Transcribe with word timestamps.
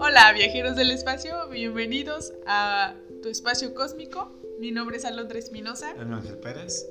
Hola 0.00 0.32
viajeros 0.34 0.74
del 0.74 0.90
espacio, 0.90 1.48
bienvenidos 1.50 2.32
a 2.46 2.96
tu 3.22 3.28
espacio 3.28 3.74
cósmico. 3.74 4.32
Mi 4.58 4.72
nombre 4.72 4.96
es 4.96 5.04
Alondra 5.04 5.38
Espinosa. 5.38 5.92
El 5.92 6.12
Ángel 6.12 6.38
Pérez. 6.38 6.88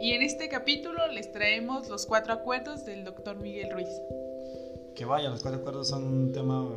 Y 0.00 0.12
en 0.12 0.20
este 0.20 0.50
capítulo 0.50 1.06
les 1.08 1.32
traemos 1.32 1.88
los 1.88 2.04
cuatro 2.04 2.34
acuerdos 2.34 2.84
del 2.84 3.04
doctor 3.04 3.36
Miguel 3.36 3.70
Ruiz. 3.72 3.88
Que 4.94 5.06
vaya, 5.06 5.30
los 5.30 5.40
cuatro 5.40 5.60
acuerdos 5.60 5.88
son 5.88 6.04
un 6.04 6.32
tema 6.32 6.68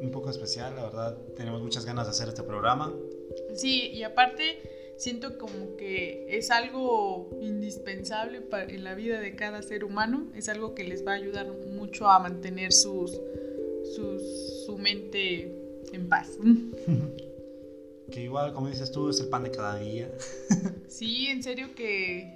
un 0.00 0.10
poco 0.10 0.30
especial, 0.30 0.74
la 0.74 0.84
verdad 0.84 1.16
tenemos 1.36 1.62
muchas 1.62 1.84
ganas 1.84 2.06
de 2.06 2.10
hacer 2.10 2.28
este 2.28 2.42
programa. 2.42 2.92
Sí, 3.54 3.90
y 3.92 4.02
aparte 4.02 4.85
siento 4.96 5.38
como 5.38 5.76
que 5.76 6.26
es 6.36 6.50
algo 6.50 7.30
indispensable 7.40 8.42
en 8.68 8.84
la 8.84 8.94
vida 8.94 9.20
de 9.20 9.34
cada 9.36 9.62
ser 9.62 9.84
humano, 9.84 10.26
es 10.34 10.48
algo 10.48 10.74
que 10.74 10.84
les 10.84 11.06
va 11.06 11.12
a 11.12 11.16
ayudar 11.16 11.52
mucho 11.52 12.08
a 12.08 12.18
mantener 12.18 12.72
sus 12.72 13.12
su 13.94 14.76
mente 14.78 15.52
en 15.92 16.08
paz. 16.08 16.30
que 18.10 18.22
igual, 18.22 18.52
como 18.52 18.68
dices 18.68 18.90
tú, 18.90 19.08
es 19.08 19.20
el 19.20 19.28
pan 19.28 19.44
de 19.44 19.50
cada 19.50 19.78
día. 19.78 20.10
sí, 20.88 21.28
en 21.28 21.42
serio 21.42 21.68
que 21.74 22.34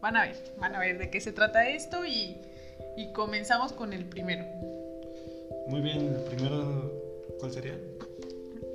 van 0.00 0.16
a 0.16 0.26
ver, 0.26 0.36
van 0.58 0.74
a 0.74 0.80
ver 0.80 0.98
de 0.98 1.10
qué 1.10 1.20
se 1.20 1.32
trata 1.32 1.68
esto 1.68 2.06
y, 2.06 2.36
y 2.96 3.12
comenzamos 3.12 3.72
con 3.72 3.92
el 3.92 4.04
primero. 4.04 4.44
Muy 5.68 5.80
bien, 5.80 6.14
el 6.14 6.22
primero, 6.24 6.92
¿cuál 7.38 7.52
sería? 7.52 7.78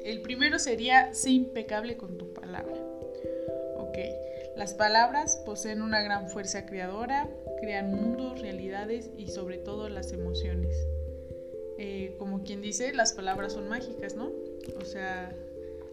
El 0.03 0.21
primero 0.21 0.59
sería, 0.59 1.13
sé 1.13 1.31
impecable 1.31 1.97
con 1.97 2.17
tu 2.17 2.31
palabra. 2.33 2.84
Ok, 3.77 3.97
las 4.55 4.73
palabras 4.73 5.41
poseen 5.45 5.81
una 5.81 6.01
gran 6.01 6.29
fuerza 6.29 6.65
creadora, 6.65 7.29
crean 7.59 7.93
mundos, 7.93 8.41
realidades 8.41 9.11
y 9.17 9.27
sobre 9.27 9.57
todo 9.57 9.89
las 9.89 10.11
emociones. 10.13 10.75
Eh, 11.77 12.15
como 12.17 12.43
quien 12.43 12.61
dice, 12.61 12.93
las 12.93 13.13
palabras 13.13 13.53
son 13.53 13.67
mágicas, 13.67 14.15
¿no? 14.15 14.31
O 14.79 14.85
sea, 14.85 15.35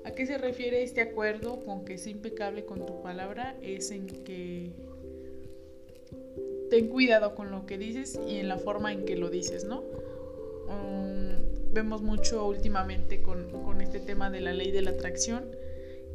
¿a 0.04 0.12
qué 0.12 0.26
se 0.26 0.38
refiere 0.38 0.82
este 0.82 1.00
acuerdo 1.00 1.64
con 1.64 1.84
que 1.84 1.94
es 1.94 2.06
impecable 2.06 2.64
con 2.64 2.86
tu 2.86 3.02
palabra? 3.02 3.56
Es 3.62 3.90
en 3.90 4.06
que 4.06 4.70
ten 6.70 6.88
cuidado 6.88 7.34
con 7.34 7.50
lo 7.50 7.66
que 7.66 7.78
dices 7.78 8.18
y 8.28 8.36
en 8.36 8.48
la 8.48 8.58
forma 8.58 8.92
en 8.92 9.04
que 9.04 9.16
lo 9.16 9.28
dices, 9.28 9.64
¿no? 9.64 9.82
Um, 10.68 11.72
vemos 11.72 12.00
mucho 12.02 12.46
últimamente 12.46 13.22
con, 13.22 13.50
con 13.50 13.80
este 13.80 13.98
tema 13.98 14.30
de 14.30 14.40
la 14.40 14.52
ley 14.52 14.70
de 14.70 14.82
la 14.82 14.90
atracción 14.90 15.44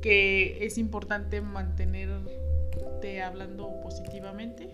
que 0.01 0.65
es 0.65 0.77
importante 0.77 1.41
mantenerte 1.41 3.21
hablando 3.21 3.81
positivamente 3.81 4.69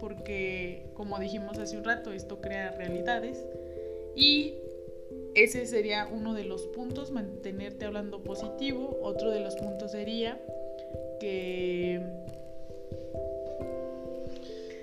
porque 0.00 0.86
como 0.94 1.18
dijimos 1.18 1.58
hace 1.58 1.78
un 1.78 1.84
rato 1.84 2.12
esto 2.12 2.40
crea 2.40 2.72
realidades 2.72 3.44
y 4.16 4.54
ese 5.34 5.66
sería 5.66 6.08
uno 6.10 6.32
de 6.32 6.44
los 6.44 6.66
puntos, 6.68 7.10
mantenerte 7.10 7.84
hablando 7.84 8.22
positivo. 8.22 8.98
Otro 9.02 9.30
de 9.30 9.40
los 9.40 9.56
puntos 9.56 9.90
sería 9.90 10.40
que... 11.20 12.00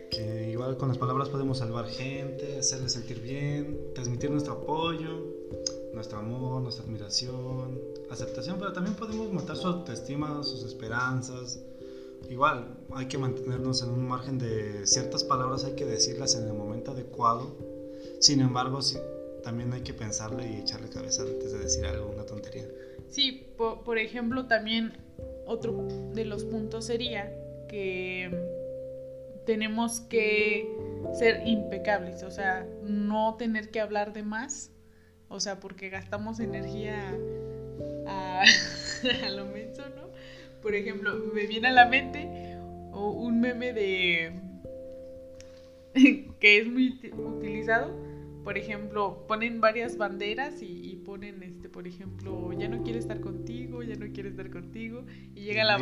Que 0.09 0.49
igual 0.51 0.75
con 0.75 0.89
las 0.89 0.97
palabras 0.97 1.29
podemos 1.29 1.59
salvar 1.59 1.85
gente, 1.85 2.57
hacerle 2.59 2.89
sentir 2.89 3.21
bien, 3.21 3.93
transmitir 3.95 4.29
nuestro 4.29 4.53
apoyo, 4.53 5.25
nuestro 5.93 6.19
amor, 6.19 6.61
nuestra 6.61 6.85
admiración, 6.85 7.79
aceptación, 8.09 8.57
pero 8.59 8.73
también 8.73 8.95
podemos 8.95 9.31
matar 9.31 9.55
su 9.57 9.67
autoestima, 9.67 10.43
sus 10.43 10.63
esperanzas. 10.63 11.59
Igual, 12.29 12.77
hay 12.93 13.07
que 13.07 13.17
mantenernos 13.17 13.81
en 13.83 13.89
un 13.89 14.07
margen 14.07 14.37
de 14.37 14.85
ciertas 14.85 15.23
palabras, 15.23 15.65
hay 15.65 15.73
que 15.73 15.85
decirlas 15.85 16.35
en 16.35 16.47
el 16.47 16.53
momento 16.53 16.91
adecuado. 16.91 17.55
Sin 18.19 18.39
embargo, 18.39 18.81
si, 18.81 18.97
también 19.43 19.73
hay 19.73 19.81
que 19.81 19.93
pensarle 19.93 20.49
y 20.49 20.57
echarle 20.57 20.89
cabeza 20.89 21.23
antes 21.23 21.51
de 21.51 21.59
decir 21.59 21.85
algo, 21.85 22.11
una 22.11 22.25
tontería. 22.25 22.67
Sí, 23.09 23.47
por, 23.57 23.97
ejemplo, 23.97 24.47
también 24.47 24.93
otro 25.45 25.87
de 26.13 26.25
los 26.25 26.45
puntos 26.45 26.85
sería 26.85 27.31
que 27.67 28.29
tenemos 29.45 30.01
que 30.01 30.69
ser 31.17 31.45
impecables, 31.45 32.23
o 32.23 32.31
sea, 32.31 32.65
no 32.83 33.35
tener 33.37 33.69
que 33.69 33.79
hablar 33.79 34.13
de 34.13 34.23
más, 34.23 34.70
o 35.31 35.39
sea, 35.39 35.59
porque 35.59 35.89
gastamos 35.89 36.39
energía 36.39 37.17
a, 38.05 38.43
a 39.25 39.29
lo 39.29 39.45
menso, 39.45 39.83
¿no? 39.95 40.09
Por 40.61 40.75
ejemplo, 40.75 41.15
me 41.33 41.47
viene 41.47 41.69
a 41.69 41.71
la 41.71 41.87
mente 41.87 42.27
un 42.93 43.41
meme 43.41 43.73
de 43.73 44.31
que 46.39 46.57
es 46.57 46.67
muy 46.67 46.99
utilizado. 47.13 48.11
Por 48.43 48.57
ejemplo, 48.57 49.25
ponen 49.27 49.61
varias 49.61 49.97
banderas 49.97 50.63
y, 50.63 50.95
ponen, 51.05 51.43
este, 51.43 51.69
por 51.69 51.87
ejemplo, 51.87 52.51
ya 52.53 52.67
no 52.67 52.81
quiere 52.81 52.97
estar 52.97 53.19
contigo, 53.19 53.83
ya 53.83 53.95
no 53.95 54.11
quiere 54.11 54.29
estar 54.29 54.49
contigo, 54.49 55.03
y 55.35 55.41
llega, 55.41 55.63
la, 55.63 55.77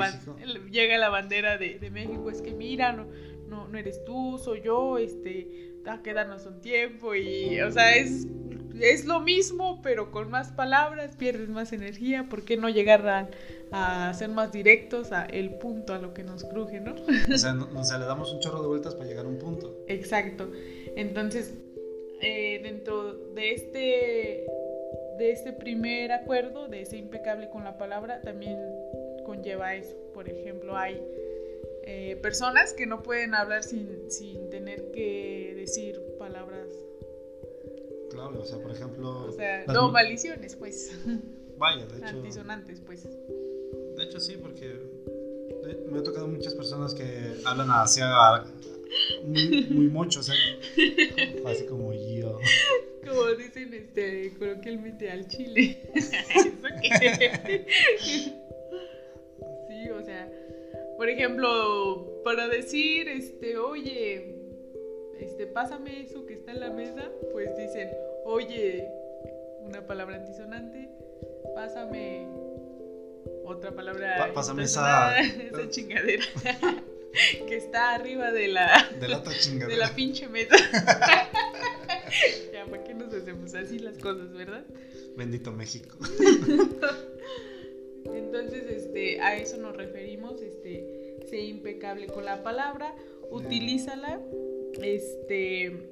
llega 0.70 0.98
la 0.98 1.08
bandera 1.08 1.58
de, 1.58 1.80
de, 1.80 1.90
México, 1.90 2.30
es 2.30 2.42
que 2.42 2.54
mira, 2.54 2.92
no, 2.92 3.08
no, 3.48 3.70
no 3.70 3.78
eres 3.78 4.04
tú, 4.04 4.38
soy 4.44 4.62
yo, 4.62 4.98
este, 4.98 5.72
a 5.86 6.02
quedarnos 6.02 6.46
un 6.48 6.60
tiempo, 6.60 7.16
y, 7.16 7.62
o 7.62 7.72
sea, 7.72 7.96
es, 7.96 8.28
es 8.82 9.06
lo 9.06 9.20
mismo, 9.20 9.82
pero 9.82 10.12
con 10.12 10.30
más 10.30 10.52
palabras, 10.52 11.16
pierdes 11.16 11.50
más 11.50 11.74
energía, 11.74 12.28
¿por 12.30 12.44
qué 12.44 12.58
no 12.58 12.70
llegar 12.70 13.08
a, 13.08 13.30
a 13.72 14.14
ser 14.14 14.30
más 14.30 14.52
directos 14.52 15.12
a 15.12 15.26
el 15.26 15.56
punto, 15.56 15.94
a 15.94 16.00
lo 16.00 16.14
que 16.14 16.24
nos 16.24 16.44
cruje, 16.44 16.80
¿no? 16.80 16.96
O 17.34 17.38
sea, 17.38 17.54
o 17.76 17.84
sea, 17.84 17.98
le 17.98 18.06
damos 18.06 18.34
un 18.34 18.40
chorro 18.40 18.62
de 18.62 18.68
vueltas 18.68 18.96
para 18.96 19.08
llegar 19.08 19.26
a 19.26 19.30
un 19.30 19.38
punto. 19.38 19.84
Exacto. 19.88 20.52
Entonces, 20.96 21.54
eh, 22.22 22.60
dentro 22.64 23.14
de 23.14 23.52
este, 23.54 24.46
de 25.18 25.32
este 25.32 25.54
primer 25.54 26.12
acuerdo, 26.12 26.68
de 26.68 26.82
ese 26.82 26.98
impecable 26.98 27.50
con 27.50 27.64
la 27.64 27.78
palabra, 27.78 28.22
también 28.22 28.60
conlleva 29.26 29.76
eso. 29.76 29.96
Por 30.14 30.30
ejemplo, 30.30 30.76
hay 30.76 31.02
eh, 31.84 32.18
personas 32.22 32.74
que 32.74 32.86
no 32.86 33.04
pueden 33.04 33.36
hablar 33.36 33.64
sin, 33.64 34.12
sin 34.12 34.50
tener 34.50 34.92
que 34.92 35.54
decir 35.56 36.02
palabras. 36.18 36.68
O 38.28 38.46
sea, 38.46 38.58
por 38.60 38.72
ejemplo... 38.72 39.26
O 39.26 39.32
sea, 39.32 39.66
no 39.68 39.92
maldiciones, 39.92 40.56
pues. 40.56 40.98
Vaya, 41.58 41.86
de 41.86 41.98
hecho... 41.98 42.08
Antisonantes, 42.08 42.82
pues. 42.82 43.04
De 43.04 44.04
hecho, 44.04 44.20
sí, 44.20 44.38
porque 44.38 44.80
me 45.92 46.00
ha 46.00 46.04
tocado 46.04 46.28
muchas 46.28 46.54
personas 46.54 46.94
que 46.94 47.42
hablan 47.46 47.70
hacia 47.70 48.08
muy, 49.24 49.68
muy 49.70 49.88
mucho, 49.88 50.20
o 50.20 50.24
sea, 50.24 50.36
así 51.46 51.66
como 51.66 51.94
yo. 51.94 52.40
Como 53.06 53.26
dicen 53.38 53.74
este, 53.74 54.34
coloquialmente 54.38 55.10
al 55.10 55.28
chile. 55.28 55.82
sí, 59.68 59.90
o 59.90 60.04
sea, 60.04 60.32
por 60.98 61.10
ejemplo, 61.10 62.22
para 62.24 62.48
decir, 62.48 63.08
este, 63.08 63.58
oye, 63.58 64.36
este, 65.20 65.48
pásame 65.48 66.02
eso 66.02 66.26
que 66.26 66.34
está 66.34 66.52
en 66.52 66.60
la 66.60 66.72
mesa, 66.72 67.12
pues 67.32 67.56
dicen, 67.58 67.90
oye, 68.30 68.88
una 69.62 69.86
palabra 69.86 70.18
antisonante, 70.18 70.90
pásame 71.56 72.28
otra 73.44 73.72
palabra. 73.72 74.32
pásame 74.34 74.64
esa, 74.64 75.20
esa 75.22 75.70
chingadera. 75.70 76.24
que 77.48 77.56
está 77.56 77.96
arriba 77.96 78.32
de 78.32 78.50
la, 78.50 78.88
de 79.00 79.08
la, 79.08 79.20
de 79.68 79.76
la 79.76 79.90
pinche 79.96 80.28
meta. 80.28 80.56
ya, 82.54 82.66
¿para 82.66 82.84
qué 82.84 82.94
nos 82.94 83.12
hacemos 83.14 83.56
así 83.56 83.80
las 83.80 83.98
cosas, 83.98 84.32
verdad? 84.34 84.64
Bendito 85.18 85.52
México. 85.52 85.98
Entonces, 88.06 88.64
este, 88.70 89.20
a 89.22 89.36
eso 89.38 89.58
nos 89.58 89.76
referimos, 89.76 90.42
este, 90.42 91.18
sé 91.28 91.42
impecable 91.42 92.08
con 92.08 92.26
la 92.26 92.44
palabra, 92.44 92.94
utilízala, 93.32 94.22
este, 94.82 95.90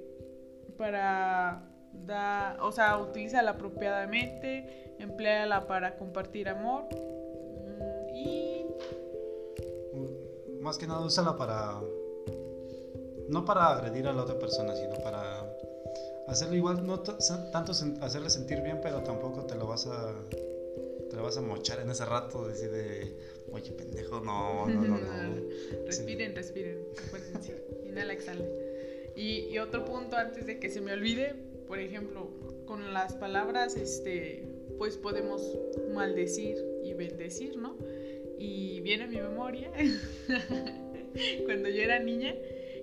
para 0.77 1.76
dar, 2.05 2.61
o 2.61 2.71
sea, 2.71 2.97
utilízala 2.99 3.51
apropiadamente, 3.51 4.95
empleala 4.99 5.67
para 5.67 5.95
compartir 5.97 6.49
amor 6.49 6.85
mm, 6.93 8.15
y 8.15 8.65
más 10.61 10.77
que 10.77 10.87
nada 10.87 11.05
úsala 11.05 11.37
para. 11.37 11.79
No 13.29 13.43
para 13.45 13.69
agredir 13.69 14.07
a 14.07 14.13
la 14.13 14.23
otra 14.23 14.37
persona, 14.39 14.75
sino 14.75 14.95
para 15.03 15.45
hacerlo 16.27 16.55
igual, 16.55 16.85
no 16.85 16.99
tanto 17.01 17.73
hacerle 18.01 18.29
sentir 18.29 18.61
bien, 18.61 18.79
pero 18.81 19.01
tampoco 19.01 19.45
te 19.45 19.55
lo 19.55 19.67
vas 19.67 19.87
a. 19.87 20.13
Te 21.09 21.15
lo 21.15 21.23
vas 21.23 21.37
a 21.37 21.41
mochar 21.41 21.79
en 21.79 21.89
ese 21.89 22.05
rato, 22.05 22.47
decir 22.47 22.71
de. 22.71 23.17
Oye, 23.51 23.71
pendejo, 23.71 24.19
no, 24.19 24.67
no, 24.67 24.81
no, 24.81 24.97
no. 24.97 25.41
respiren, 25.85 26.35
respiren. 26.35 26.79
Inhala, 27.85 28.13
exhala. 28.13 28.43
Y, 29.15 29.47
y 29.49 29.59
otro 29.59 29.85
punto 29.85 30.17
antes 30.17 30.45
de 30.45 30.59
que 30.59 30.69
se 30.69 30.81
me 30.81 30.93
olvide, 30.93 31.33
por 31.67 31.79
ejemplo, 31.79 32.29
con 32.65 32.93
las 32.93 33.15
palabras, 33.15 33.75
este, 33.75 34.47
pues 34.77 34.97
podemos 34.97 35.57
maldecir 35.93 36.57
y 36.83 36.93
bendecir, 36.93 37.57
¿no? 37.57 37.77
Y 38.37 38.81
viene 38.81 39.05
a 39.05 39.07
mi 39.07 39.17
memoria 39.17 39.71
cuando 41.45 41.69
yo 41.69 41.81
era 41.81 41.99
niña 41.99 42.33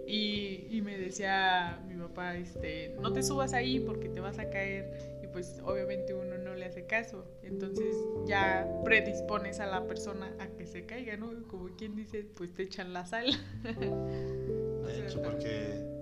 y, 0.06 0.81
me 0.82 0.98
decía 0.98 1.82
mi 1.88 1.94
papá, 1.94 2.36
este, 2.36 2.94
no 3.00 3.12
te 3.12 3.22
subas 3.22 3.54
ahí 3.54 3.81
porque 3.81 4.08
te 4.08 4.20
vas 4.20 4.38
a 4.38 4.50
caer 4.50 4.92
y 5.22 5.28
pues 5.28 5.60
obviamente 5.64 6.12
uno 6.12 6.37
no 6.37 6.54
le 6.54 6.66
hace 6.66 6.84
caso. 6.84 7.25
Entonces 7.42 7.96
ya 8.26 8.69
predispones 8.84 9.60
a 9.60 9.66
la 9.66 9.87
persona 9.87 10.34
a 10.40 10.48
que 10.48 10.66
se 10.66 10.84
caiga, 10.84 11.16
¿no? 11.16 11.30
Como 11.48 11.75
quien 11.76 11.96
dice, 11.96 12.26
pues 12.37 12.52
te 12.52 12.64
echan 12.64 12.92
la 12.92 13.06
sal. 13.06 13.26
De 13.62 15.06
hecho, 15.06 15.22
porque 15.22 15.94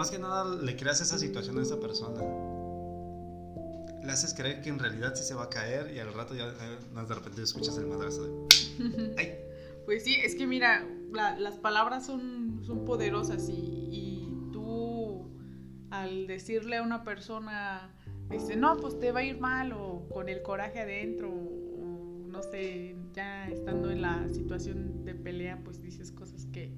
más 0.00 0.10
que 0.10 0.18
nada 0.18 0.56
le 0.56 0.76
creas 0.76 1.02
esa 1.02 1.18
situación 1.18 1.58
a 1.58 1.62
esa 1.62 1.78
persona. 1.78 2.22
Le 4.02 4.10
haces 4.10 4.32
creer 4.32 4.62
que 4.62 4.70
en 4.70 4.78
realidad 4.78 5.14
sí 5.14 5.22
se 5.24 5.34
va 5.34 5.44
a 5.44 5.50
caer 5.50 5.92
y 5.94 5.98
al 5.98 6.14
rato 6.14 6.34
ya 6.34 6.46
eh, 6.46 7.06
de 7.06 7.14
repente 7.14 7.42
escuchas 7.42 7.76
el 7.76 7.86
madrazo 7.86 8.24
de... 8.24 9.50
Pues 9.84 10.04
sí, 10.04 10.14
es 10.14 10.34
que 10.36 10.46
mira, 10.46 10.86
las 11.12 11.58
palabras 11.58 12.06
son, 12.06 12.62
son 12.64 12.86
poderosas 12.86 13.46
y, 13.50 14.26
tú 14.52 15.28
al 15.90 16.26
decirle 16.26 16.78
a 16.78 16.82
una 16.82 17.04
persona, 17.04 17.94
dice, 18.30 18.56
no, 18.56 18.78
pues 18.78 18.98
te 18.98 19.12
va 19.12 19.20
a 19.20 19.24
ir 19.24 19.38
mal 19.38 19.72
o 19.72 20.08
con 20.08 20.30
el 20.30 20.40
coraje 20.40 20.80
adentro 20.80 21.28
o, 21.30 22.24
no 22.26 22.42
sé, 22.42 22.96
ya 23.12 23.50
estando 23.50 23.90
en 23.90 24.00
la 24.00 24.28
situación 24.30 25.04
de 25.04 25.14
pelea, 25.14 25.60
pues 25.62 25.82
dices 25.82 26.10
cosas 26.10 26.46
que, 26.46 26.72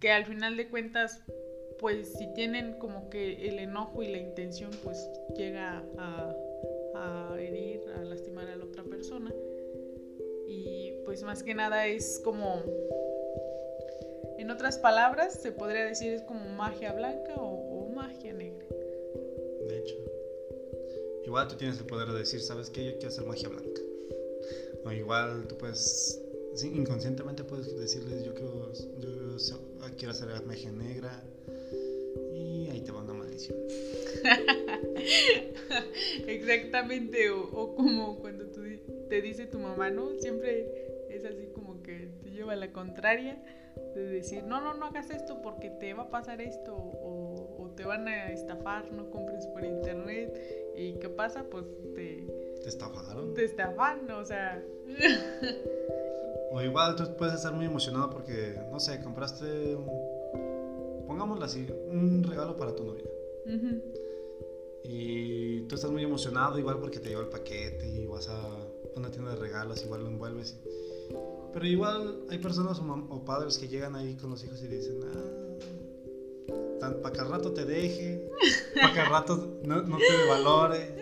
que 0.00 0.10
al 0.10 0.24
final 0.24 0.56
de 0.56 0.68
cuentas, 0.68 1.22
pues 1.78 2.12
si 2.18 2.26
tienen 2.34 2.74
como 2.74 3.08
que 3.08 3.48
el 3.48 3.58
enojo 3.58 4.02
y 4.02 4.08
la 4.08 4.18
intención, 4.18 4.70
pues 4.82 5.08
llega 5.36 5.84
a, 5.96 6.34
herir, 7.38 7.82
a 7.94 8.02
lastimar 8.04 8.48
a 8.48 8.56
la 8.56 8.64
otra 8.64 8.82
persona 8.82 9.32
y 10.48 10.92
pues 11.04 11.22
más 11.22 11.42
que 11.42 11.54
nada 11.54 11.86
es 11.86 12.20
como, 12.24 12.62
en 14.38 14.50
otras 14.50 14.78
palabras, 14.78 15.34
se 15.40 15.52
podría 15.52 15.84
decir 15.84 16.12
es 16.12 16.22
como 16.22 16.48
magia 16.50 16.92
blanca 16.92 17.34
o, 17.36 17.88
magia 17.94 18.32
negra. 18.32 18.66
De 19.68 19.78
hecho, 19.78 19.94
igual 21.24 21.48
tú 21.48 21.56
tienes 21.56 21.78
el 21.78 21.86
poder 21.86 22.08
de 22.08 22.18
decir, 22.18 22.40
¿sabes 22.40 22.70
qué? 22.70 22.84
Yo 22.84 22.92
quiero 22.92 23.08
hacer 23.08 23.24
magia 23.24 23.48
blanca. 23.48 23.80
O 24.84 24.92
igual 24.92 25.46
tú 25.48 25.58
puedes, 25.58 26.20
inconscientemente 26.62 27.44
puedes 27.44 27.76
decirles, 27.78 28.24
yo 28.24 28.34
quiero, 28.34 28.72
yo 28.72 29.96
quiero 29.96 30.12
hacer 30.12 30.28
magia 30.46 30.70
negra. 30.70 31.24
Exactamente, 36.26 37.30
o 37.30 37.74
como 37.74 38.18
cuando 38.18 38.46
tú 38.46 38.62
te 39.08 39.22
dice 39.22 39.46
tu 39.46 39.58
mamá, 39.58 39.90
¿no? 39.90 40.10
Siempre 40.18 41.06
es 41.10 41.24
así 41.24 41.48
como 41.54 41.82
que 41.82 42.08
te 42.22 42.30
lleva 42.30 42.52
a 42.52 42.56
la 42.56 42.72
contraria 42.72 43.42
de 43.94 44.02
decir, 44.02 44.44
no, 44.44 44.60
no, 44.60 44.74
no 44.74 44.86
hagas 44.86 45.10
esto 45.10 45.40
porque 45.42 45.70
te 45.70 45.94
va 45.94 46.04
a 46.04 46.10
pasar 46.10 46.40
esto 46.40 46.74
o, 46.74 47.56
o 47.58 47.70
te 47.70 47.84
van 47.84 48.08
a 48.08 48.30
estafar, 48.30 48.92
no 48.92 49.10
compres 49.10 49.46
por 49.46 49.64
internet. 49.64 50.72
¿Y 50.76 50.94
qué 50.94 51.08
pasa? 51.08 51.44
Pues 51.44 51.64
te... 51.94 52.26
¿Te 52.62 52.68
estafaron? 52.68 53.34
Te 53.34 53.44
estafan, 53.44 54.10
o 54.10 54.24
sea... 54.24 54.62
o 56.52 56.62
igual 56.62 56.96
tú 56.96 57.04
puedes 57.16 57.34
estar 57.34 57.52
muy 57.52 57.66
emocionado 57.66 58.10
porque, 58.10 58.54
no 58.70 58.78
sé, 58.78 59.00
compraste, 59.00 59.74
un, 59.74 61.04
pongámoslo 61.06 61.44
así, 61.44 61.66
un 61.90 62.24
regalo 62.24 62.56
para 62.56 62.74
tu 62.74 62.84
novia. 62.84 63.04
Y 64.90 65.60
tú 65.68 65.74
estás 65.74 65.90
muy 65.90 66.02
emocionado 66.02 66.58
igual 66.58 66.78
porque 66.78 66.98
te 66.98 67.10
lleva 67.10 67.20
el 67.20 67.28
paquete 67.28 67.86
y 67.86 68.06
vas 68.06 68.26
a 68.28 68.40
una 68.96 69.10
tienda 69.10 69.32
de 69.32 69.36
regalos, 69.36 69.84
igual 69.84 70.02
lo 70.02 70.08
envuelves. 70.08 70.56
Pero 71.52 71.66
igual 71.66 72.20
hay 72.30 72.38
personas 72.38 72.80
o, 72.80 73.24
padres 73.24 73.58
que 73.58 73.68
llegan 73.68 73.94
ahí 73.96 74.16
con 74.16 74.30
los 74.30 74.42
hijos 74.44 74.62
y 74.62 74.66
dicen, 74.66 75.00
ah, 76.80 76.90
para 77.02 77.12
que 77.12 77.20
al 77.20 77.28
rato 77.28 77.52
te 77.52 77.66
deje, 77.66 78.30
para 78.80 78.94
que 78.94 79.00
al 79.00 79.10
rato 79.10 79.60
no, 79.62 79.82
te 79.82 80.28
valore. 80.28 80.96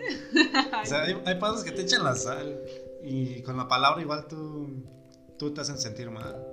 O 0.83 0.85
sea, 0.85 1.03
hay, 1.03 1.39
padres 1.39 1.63
que 1.63 1.71
te 1.71 1.83
echan 1.83 2.03
la 2.03 2.15
sal 2.15 2.61
y 3.01 3.41
con 3.41 3.55
la 3.55 3.69
palabra 3.69 4.01
igual 4.01 4.27
tú, 4.27 4.67
tú 5.37 5.53
te 5.53 5.61
hacen 5.61 5.77
sentir 5.77 6.11
mal. 6.11 6.45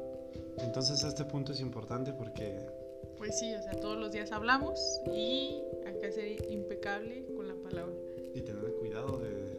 Entonces 0.59 1.03
este 1.03 1.25
punto 1.25 1.51
es 1.51 1.59
importante 1.59 2.13
porque... 2.13 2.74
Pues 3.19 3.39
sí, 3.39 3.55
o 3.55 3.63
sea, 3.63 3.73
todos 3.73 3.99
los 3.99 4.13
días 4.13 4.33
hablamos 4.33 5.01
y 5.15 5.63
hay 5.87 5.99
que 6.01 6.13
ser 6.13 6.51
impecable 6.51 7.25
con 7.37 7.49
la 7.49 7.55
palabra. 7.55 7.95
Y 8.35 8.41
tener 8.41 8.73
cuidado 8.75 9.19
de 9.19 9.55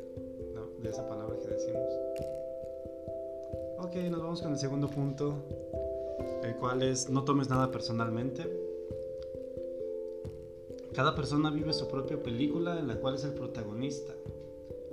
de 0.85 0.91
esa 0.91 1.07
palabra 1.07 1.37
que 1.39 1.47
decimos. 1.47 1.89
Ok, 3.79 3.95
nos 4.09 4.21
vamos 4.21 4.41
con 4.41 4.51
el 4.51 4.59
segundo 4.59 4.87
punto, 4.87 5.35
el 6.43 6.55
cual 6.55 6.83
es 6.83 7.09
no 7.09 7.23
tomes 7.23 7.49
nada 7.49 7.71
personalmente. 7.71 8.43
Cada 10.93 11.15
persona 11.15 11.49
vive 11.49 11.73
su 11.73 11.87
propia 11.87 12.21
película 12.21 12.79
en 12.79 12.87
la 12.87 12.95
cual 12.95 13.15
es 13.15 13.23
el 13.25 13.33
protagonista. 13.33 14.13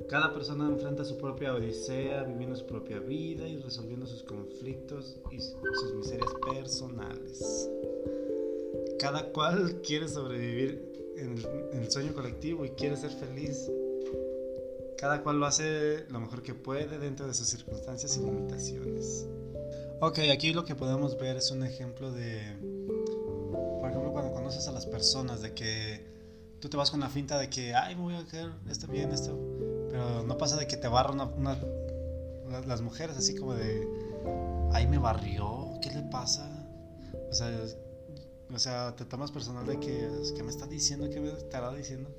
Cada 0.08 0.32
persona 0.32 0.66
enfrenta 0.66 1.04
su 1.04 1.16
propia 1.16 1.54
odisea, 1.54 2.24
viviendo 2.24 2.56
su 2.56 2.66
propia 2.66 2.98
vida 2.98 3.46
y 3.46 3.58
resolviendo 3.58 4.06
sus 4.06 4.22
conflictos 4.24 5.16
y 5.30 5.40
sus 5.40 5.94
miserias 5.94 6.32
personales. 6.50 7.70
Cada 9.02 9.32
cual 9.32 9.82
quiere 9.82 10.06
sobrevivir 10.06 10.92
en 11.16 11.36
el, 11.72 11.90
sueño 11.90 12.14
colectivo 12.14 12.64
y 12.64 12.70
quiere 12.70 12.96
ser 12.96 13.10
feliz 13.10 13.68
cada 14.96 15.24
cual 15.24 15.40
lo 15.40 15.46
hace 15.46 16.04
lo 16.08 16.20
mejor 16.20 16.44
que 16.44 16.54
puede 16.54 17.00
dentro 17.00 17.26
de 17.26 17.34
sus 17.34 17.48
circunstancias 17.48 18.16
y 18.16 18.20
limitaciones. 18.20 19.26
Ok, 20.00 20.20
aquí 20.32 20.52
lo 20.52 20.64
que 20.64 20.76
podemos 20.76 21.18
ver 21.18 21.36
es 21.36 21.50
un 21.50 21.64
ejemplo 21.64 22.12
de, 22.12 22.40
por 23.80 23.90
ejemplo, 23.90 24.12
cuando 24.12 24.32
conoces 24.32 24.68
a 24.68 24.72
las 24.72 24.86
personas, 24.86 25.42
de 25.42 25.52
que 25.52 26.06
tú 26.60 26.68
te 26.68 26.76
vas 26.76 26.92
con 26.92 27.00
la 27.00 27.08
finta 27.08 27.40
de 27.40 27.50
que, 27.50 27.74
ay, 27.74 27.96
me 27.96 28.02
voy 28.02 28.14
a 28.14 28.20
hacer 28.20 28.52
esto 28.70 28.86
bien, 28.86 29.10
esto, 29.10 29.36
pero 29.90 30.22
no 30.22 30.38
pasa 30.38 30.56
de 30.56 30.68
que 30.68 30.76
te 30.76 30.86
barra 30.86 31.10
una, 31.10 31.58
las 32.64 32.80
mujeres 32.82 33.16
así 33.16 33.34
como 33.34 33.54
de, 33.54 33.84
ay, 34.72 34.86
me 34.86 34.98
barrió, 34.98 35.72
¿qué 35.82 35.90
le 35.90 36.02
pasa? 36.02 36.48
O 37.28 37.34
sea, 37.34 37.50
o 38.54 38.58
sea, 38.58 38.94
te 38.96 39.04
tomas 39.04 39.30
personal 39.30 39.66
de 39.66 39.78
que, 39.80 40.08
¿qué 40.36 40.42
me 40.42 40.50
está 40.50 40.66
diciendo? 40.66 41.08
¿Qué 41.10 41.20
me 41.20 41.32
estará 41.32 41.72
diciendo? 41.72 42.10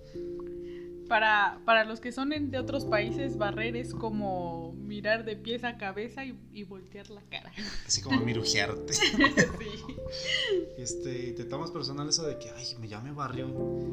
Para, 1.08 1.60
para 1.66 1.84
los 1.84 2.00
que 2.00 2.12
son 2.12 2.30
de 2.30 2.58
otros 2.58 2.86
países, 2.86 3.38
barrer 3.38 3.76
es 3.76 3.94
como 3.94 4.74
mirar 4.74 5.26
de 5.26 5.36
pies 5.36 5.64
a 5.64 5.78
cabeza 5.78 6.24
y, 6.26 6.64
voltear 6.64 7.10
la 7.10 7.22
cara. 7.24 7.52
Así 7.88 8.02
como 8.02 8.20
mirujearte. 8.22 8.94
sí. 8.94 9.14
Este, 10.78 11.34
te 11.34 11.44
tomas 11.46 11.72
personal 11.72 12.08
eso 12.10 12.24
de 12.24 12.38
que, 12.40 12.50
ay, 12.50 12.66
me 12.80 12.88
llame 12.88 13.12
barrio. 13.12 13.48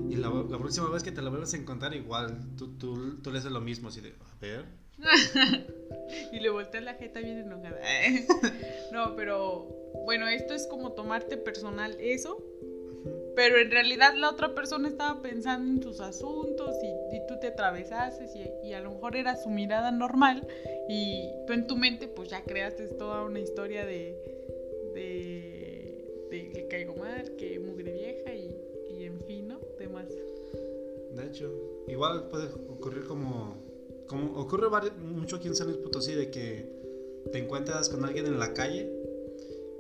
Y 0.09 0.17
la, 0.17 0.31
próxima 0.31 0.89
vez 0.89 1.03
que 1.03 1.13
te 1.13 1.21
la 1.21 1.31
vuelvas 1.31 1.53
a 1.55 1.57
encontrar, 1.57 1.95
igual 1.95 2.57
tú, 2.57 2.79
tú, 2.79 3.19
tú 3.23 3.31
le 3.31 3.39
haces 3.39 3.53
lo 3.53 3.61
mismo, 3.61 3.89
así 3.89 4.01
de, 4.01 4.11
a 4.11 4.41
ver. 4.41 4.80
y 6.33 6.41
le 6.41 6.51
volteas 6.51 6.85
la 6.85 6.95
jeta 6.95 7.21
bien 7.21 7.39
enojada. 7.39 7.81
no, 8.93 9.17
pero 9.17 9.67
bueno, 10.05 10.29
esto 10.29 10.55
es 10.55 10.67
como 10.67 10.93
tomarte 10.93 11.37
personal 11.37 11.97
eso 12.01 12.51
pero 13.35 13.59
en 13.59 13.71
realidad 13.71 14.15
la 14.17 14.29
otra 14.29 14.55
persona 14.55 14.89
estaba 14.89 15.23
pensando 15.23 15.73
en 15.73 15.83
sus 15.83 16.01
asuntos 16.01 16.77
y, 16.83 17.27
tú 17.27 17.39
te 17.41 17.49
atravesaste 17.49 18.27
y, 18.35 18.69
y, 18.69 18.73
a 18.75 18.81
lo 18.81 18.91
mejor 18.91 19.17
era 19.17 19.37
su 19.37 19.49
mirada 19.51 19.91
normal 19.91 20.47
y 20.89 21.31
tú 21.47 21.53
en 21.53 21.67
tu 21.67 21.77
mente 21.77 22.09
pues 22.09 22.29
ya 22.29 22.43
creaste 22.43 22.89
toda 22.89 23.23
una 23.23 23.39
historia 23.41 23.87
de, 23.87 24.15
de, 24.95 26.29
de 26.31 26.51
que 26.51 26.69
caigo 26.69 26.97
mal, 26.97 27.37
que 27.37 27.59
mugre 27.61 27.93
vieja 27.93 28.35
y, 28.35 28.61
y 28.91 29.05
en 29.05 29.21
fin, 29.21 29.49
¿no? 29.49 29.59
Temas. 29.79 30.09
De 30.09 31.27
hecho, 31.27 31.51
igual 31.89 32.29
puede 32.29 32.47
ocurrir 32.69 33.05
como, 33.07 33.57
como 34.11 34.41
ocurre 34.41 34.69
mucho 34.99 35.37
aquí 35.37 35.47
en 35.47 35.55
San 35.55 35.69
Luis 35.69 35.79
Potosí 35.79 36.15
de 36.15 36.33
que 36.33 36.69
te 37.31 37.39
encuentras 37.39 37.89
con 37.89 38.05
alguien 38.05 38.27
en 38.27 38.41
la 38.41 38.53
calle 38.55 38.91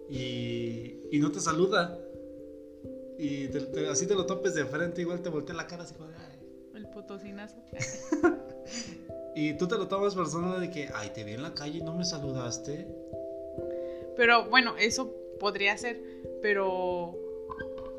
y, 0.09 1.01
y 1.11 1.19
no 1.19 1.33
te 1.33 1.41
saluda 1.41 1.99
y 3.19 3.51
así 3.91 4.07
te 4.07 4.15
lo 4.15 4.27
topes 4.27 4.55
de 4.55 4.65
frente, 4.65 5.01
igual 5.01 5.21
te 5.21 5.31
voltea 5.31 5.57
la 5.57 5.67
cara 5.67 5.83
así 5.83 5.95
como 5.95 6.11
El 6.77 6.89
potosinazo. 6.91 7.57
y 9.35 9.55
tú 9.55 9.67
te 9.67 9.77
lo 9.77 9.89
tomas 9.89 10.15
personal 10.15 10.61
de 10.61 10.71
que, 10.71 10.89
ay, 10.95 11.11
te 11.13 11.25
vi 11.25 11.33
en 11.33 11.43
la 11.43 11.53
calle 11.53 11.79
y 11.79 11.83
no 11.83 11.93
me 11.93 12.05
saludaste. 12.05 12.87
Pero 14.17 14.49
bueno, 14.49 14.77
eso 14.79 15.13
podría 15.41 15.77
ser, 15.77 16.01
pero 16.41 17.19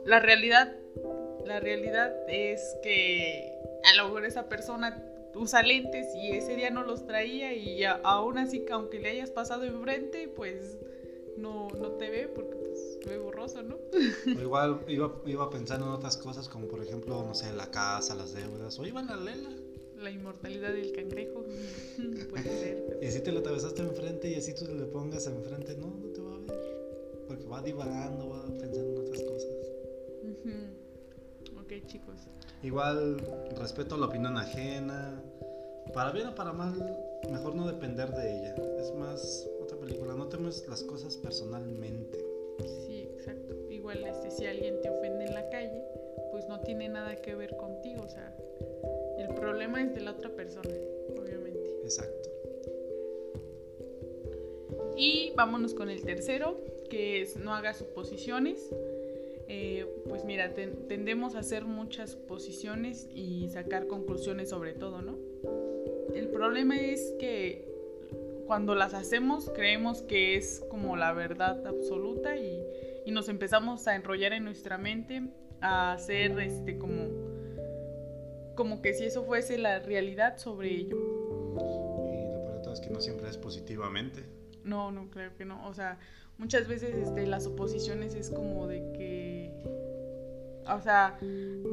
la 0.06 0.22
realidad, 0.22 0.78
la 1.46 1.60
realidad 1.60 2.16
es 2.30 2.78
que 2.82 3.54
a 3.84 3.98
lo 3.98 4.06
mejor 4.06 4.26
esa 4.26 4.48
persona 4.48 5.11
usa 5.36 5.64
lentes 5.64 6.08
y 6.16 6.32
ese 6.32 6.56
día 6.56 6.70
no 6.70 6.84
los 6.84 7.06
traía 7.06 7.54
y 7.54 7.84
aún 7.84 8.38
así, 8.38 8.66
aunque 8.72 9.00
le 9.00 9.10
hayas 9.10 9.32
pasado 9.32 9.64
enfrente, 9.64 10.28
pues 10.28 10.78
no, 11.38 11.68
no 11.70 11.92
te 11.94 12.10
ve 12.10 12.28
porque 12.28 12.62
ve 13.06 13.18
borroso, 13.18 13.64
¿no? 13.64 13.78
igual 14.42 14.82
iba, 14.88 15.22
iba 15.26 15.50
pensando 15.50 15.88
en 15.88 15.94
otras 15.94 16.18
cosas, 16.18 16.48
como 16.48 16.68
por 16.68 16.82
ejemplo, 16.82 17.24
no 17.24 17.34
sé, 17.34 17.52
la 17.54 17.70
casa, 17.72 18.16
las 18.16 18.34
deudas, 18.34 18.78
o 18.80 18.86
iba 18.86 19.02
la 19.02 19.18
lela. 19.18 19.50
La 19.98 20.10
inmortalidad 20.10 20.74
del 20.74 20.92
cangrejo, 20.94 21.46
puede 22.30 22.44
ser. 22.44 23.00
Y 23.02 23.12
si 23.12 23.22
te 23.22 23.32
lo 23.32 23.40
atravesaste 23.40 23.84
enfrente 23.84 24.32
y 24.32 24.36
así 24.36 24.56
tú 24.56 24.66
le 24.66 24.86
pongas 24.86 25.28
enfrente, 25.28 25.76
no, 25.76 25.88
no 25.88 26.08
te 26.08 26.22
va 26.22 26.36
a 26.36 26.40
ver. 26.40 27.26
Porque 27.28 27.46
va 27.46 27.62
divagando, 27.62 28.30
va 28.30 28.44
pensando 28.58 28.94
en 28.94 29.08
otras 29.08 29.24
cosas. 29.24 29.50
qué, 31.68 31.86
chicos? 31.86 32.16
Igual, 32.64 33.18
respeto 33.58 33.98
la 33.98 34.06
opinión 34.06 34.38
ajena. 34.38 35.22
Para 35.94 36.12
bien 36.12 36.28
o 36.28 36.36
para 36.36 36.54
mal, 36.54 36.74
mejor 37.30 37.56
no 37.56 37.68
depender 37.68 38.12
de 38.12 38.38
ella. 38.38 38.56
Es 38.80 38.94
más, 38.94 39.50
otra 39.62 39.78
película, 39.78 40.14
no 40.14 40.28
temes 40.28 40.68
las 40.68 40.84
cosas 40.84 41.18
personalmente. 41.18 42.20
Sí, 42.86 43.10
exacto. 43.18 43.56
Igual, 43.70 44.04
este, 44.06 44.30
si 44.30 44.46
alguien 44.46 44.80
te 44.82 44.90
ofende 44.90 45.26
en 45.26 45.34
la 45.34 45.50
calle, 45.50 45.84
pues 46.32 46.48
no 46.48 46.60
tiene 46.62 46.88
nada 46.88 47.16
que 47.16 47.34
ver 47.36 47.58
contigo. 47.58 48.04
O 48.04 48.10
sea, 48.10 48.36
el 49.18 49.30
problema 49.30 49.82
es 49.82 49.94
de 49.96 50.02
la 50.02 50.12
otra 50.12 50.30
persona, 50.30 50.70
obviamente. 51.10 51.80
Exacto. 51.84 52.30
Y 54.96 55.34
vámonos 55.36 55.74
con 55.74 55.90
el 55.90 56.04
tercero, 56.04 56.62
que 56.90 57.24
es 57.24 57.38
no 57.38 57.56
haga 57.56 57.74
suposiciones. 57.74 58.70
Eh, 59.54 59.86
pues 60.08 60.24
mira, 60.24 60.54
tendemos 60.54 61.36
a 61.36 61.40
hacer 61.40 61.66
muchas 61.66 62.12
suposiciones 62.12 63.10
y 63.14 63.50
sacar 63.50 63.86
conclusiones 63.86 64.50
sobre 64.50 64.72
todo, 64.72 65.02
¿no? 65.02 65.18
El 66.16 66.30
problema 66.30 66.80
es 66.80 67.14
que 67.20 67.68
cuando 68.48 68.76
las 68.76 68.94
hacemos 68.94 69.50
creemos 69.50 70.04
que 70.04 70.38
es 70.38 70.64
como 70.70 70.96
la 70.96 71.12
verdad 71.12 71.68
absoluta 71.68 72.38
y, 72.38 72.64
nos 73.12 73.28
empezamos 73.28 73.90
a 73.90 73.98
enrollar 73.98 74.32
en 74.32 74.46
nuestra 74.46 74.78
mente, 74.78 75.22
a 75.60 75.92
hacer 75.92 76.40
este 76.40 76.78
como, 76.78 77.10
como 78.56 78.82
que 78.82 78.94
si 78.94 79.04
eso 79.04 79.26
fuese 79.26 79.58
la 79.58 79.80
realidad 79.80 80.38
sobre 80.38 80.70
ello. 80.70 80.96
Y 82.08 82.54
de 82.54 82.62
todo 82.64 82.74
es 82.74 82.80
que 82.80 82.90
no 82.90 83.02
siempre 83.02 83.28
es 83.28 83.38
positivamente. 83.38 84.24
No, 84.64 84.92
no, 84.92 85.10
creo 85.10 85.36
que 85.36 85.46
no. 85.46 85.68
O 85.68 85.74
sea, 85.74 85.98
muchas 86.38 86.68
veces 86.68 86.96
este, 86.96 87.26
las 87.28 87.46
oposiciones 87.48 88.16
es 88.16 88.30
como 88.30 88.68
de 88.68 88.80
que, 88.94 89.52
o 90.68 90.82
sea, 90.82 91.18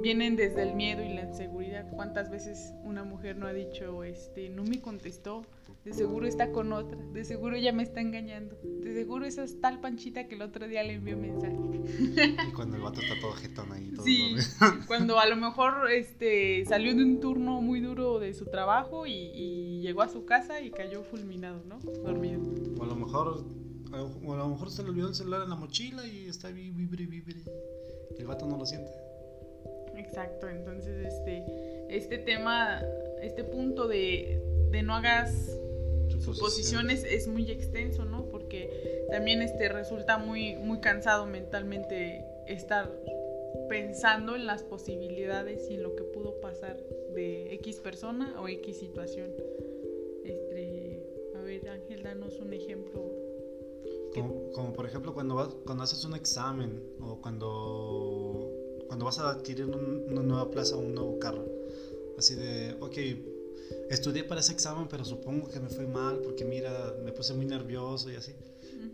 vienen 0.02 0.36
desde 0.36 0.62
el 0.62 0.74
miedo 0.74 1.02
y 1.02 1.14
la 1.14 1.22
inseguridad. 1.22 1.90
¿Cuántas 1.90 2.30
veces 2.30 2.72
una 2.84 3.04
mujer 3.04 3.36
no 3.36 3.46
ha 3.46 3.52
dicho, 3.52 4.04
este, 4.04 4.48
no 4.48 4.64
me 4.64 4.80
contestó? 4.80 5.44
De 5.84 5.94
seguro 5.94 6.26
está 6.26 6.52
con 6.52 6.72
otra, 6.72 6.98
de 7.12 7.24
seguro 7.24 7.56
ya 7.56 7.72
me 7.72 7.82
está 7.82 8.00
engañando, 8.02 8.58
de 8.62 8.92
seguro 8.92 9.24
esa 9.24 9.44
es 9.44 9.58
tal 9.60 9.80
panchita 9.80 10.28
que 10.28 10.34
el 10.34 10.42
otro 10.42 10.68
día 10.68 10.82
le 10.82 10.94
envió 10.94 11.16
mensaje. 11.16 11.56
Y 12.46 12.52
cuando 12.52 12.76
el 12.76 12.82
vato 12.82 13.00
está 13.00 13.18
todo 13.18 13.32
jetón 13.32 13.72
ahí. 13.72 13.92
Todo 13.92 14.04
sí, 14.04 14.34
cuando 14.86 15.18
a 15.18 15.26
lo 15.26 15.36
mejor 15.36 15.90
este, 15.90 16.64
salió 16.66 16.94
de 16.94 17.04
un 17.04 17.20
turno 17.20 17.62
muy 17.62 17.80
duro 17.80 18.18
de 18.18 18.34
su 18.34 18.44
trabajo 18.46 19.06
y, 19.06 19.12
y 19.12 19.80
llegó 19.80 20.02
a 20.02 20.08
su 20.08 20.26
casa 20.26 20.60
y 20.60 20.70
cayó 20.70 21.04
fulminado, 21.04 21.62
¿no? 21.66 21.78
Dormido. 21.78 22.42
O 22.78 22.82
a 22.82 22.86
lo 22.86 22.96
mejor 22.96 23.44
o 23.92 24.34
a 24.34 24.36
lo 24.36 24.48
mejor 24.48 24.70
se 24.70 24.82
le 24.82 24.90
olvidó 24.90 25.08
el 25.08 25.14
celular 25.14 25.42
en 25.42 25.50
la 25.50 25.56
mochila 25.56 26.06
y 26.06 26.26
está 26.26 26.50
vibre, 26.50 27.06
vibre. 27.06 27.42
El 28.18 28.26
vato 28.26 28.46
no 28.46 28.56
lo 28.56 28.66
siente. 28.66 28.92
Exacto, 29.96 30.48
entonces 30.48 31.06
este, 31.06 31.44
este 31.88 32.18
tema, 32.18 32.82
este 33.20 33.44
punto 33.44 33.88
de, 33.88 34.40
de 34.70 34.82
no 34.82 34.94
hagas 34.94 35.58
suposiciones 36.20 37.04
es 37.04 37.28
muy 37.28 37.50
extenso, 37.50 38.04
¿no? 38.04 38.26
Porque 38.26 39.06
también 39.10 39.42
este, 39.42 39.68
resulta 39.68 40.18
muy, 40.18 40.56
muy 40.56 40.80
cansado 40.80 41.26
mentalmente 41.26 42.24
estar 42.46 42.90
pensando 43.68 44.36
en 44.36 44.46
las 44.46 44.62
posibilidades 44.62 45.70
y 45.70 45.74
en 45.74 45.82
lo 45.82 45.96
que 45.96 46.04
pudo 46.04 46.40
pasar 46.40 46.76
de 47.14 47.54
X 47.54 47.80
persona 47.80 48.40
o 48.40 48.48
X 48.48 48.78
situación. 48.78 49.30
Este, 50.24 51.02
a 51.36 51.40
ver, 51.42 51.68
Ángel, 51.68 52.02
danos 52.02 52.38
un 52.38 52.52
ejemplo 52.52 53.27
como, 54.14 54.72
por 54.72 54.86
ejemplo 54.86 55.14
cuando, 55.14 55.34
vas, 55.34 55.48
cuando 55.64 55.84
haces 55.84 56.04
un 56.04 56.14
examen 56.14 56.82
o 57.00 57.20
cuando, 57.20 58.50
cuando 58.86 59.04
vas 59.04 59.18
a 59.18 59.30
adquirir 59.30 59.66
una 59.66 60.22
nueva 60.22 60.50
plaza 60.50 60.76
o 60.76 60.80
un 60.80 60.94
nuevo 60.94 61.18
carro. 61.18 61.44
Así 62.18 62.34
de, 62.34 62.76
ok, 62.80 62.96
estudié 63.90 64.24
para 64.24 64.40
ese 64.40 64.52
examen, 64.52 64.88
pero 64.88 65.04
supongo 65.04 65.48
que 65.48 65.60
me 65.60 65.68
fue 65.68 65.86
mal 65.86 66.18
porque 66.18 66.44
mira, 66.44 66.94
me 67.04 67.12
puse 67.12 67.34
muy 67.34 67.46
nervioso 67.46 68.10
y 68.10 68.16
así. 68.16 68.34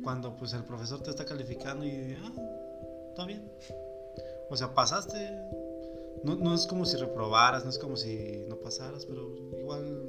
Cuando 0.03 0.37
pues 0.37 0.53
el 0.53 0.65
profesor 0.65 1.03
te 1.03 1.11
está 1.11 1.25
calificando 1.25 1.85
y, 1.85 2.17
ah, 2.21 2.33
está 3.11 3.25
bien. 3.25 3.51
O 4.51 4.57
sea, 4.57 4.75
pasaste. 4.75 5.17
No, 6.23 6.37
no 6.37 6.55
es 6.55 6.67
como 6.67 6.87
si 6.87 6.97
reprobaras, 6.97 7.65
no 7.65 7.71
es 7.71 7.79
como 7.79 7.97
si 7.97 8.45
no 8.49 8.57
pasaras, 8.57 9.05
pero 9.05 9.35
igual 9.59 10.04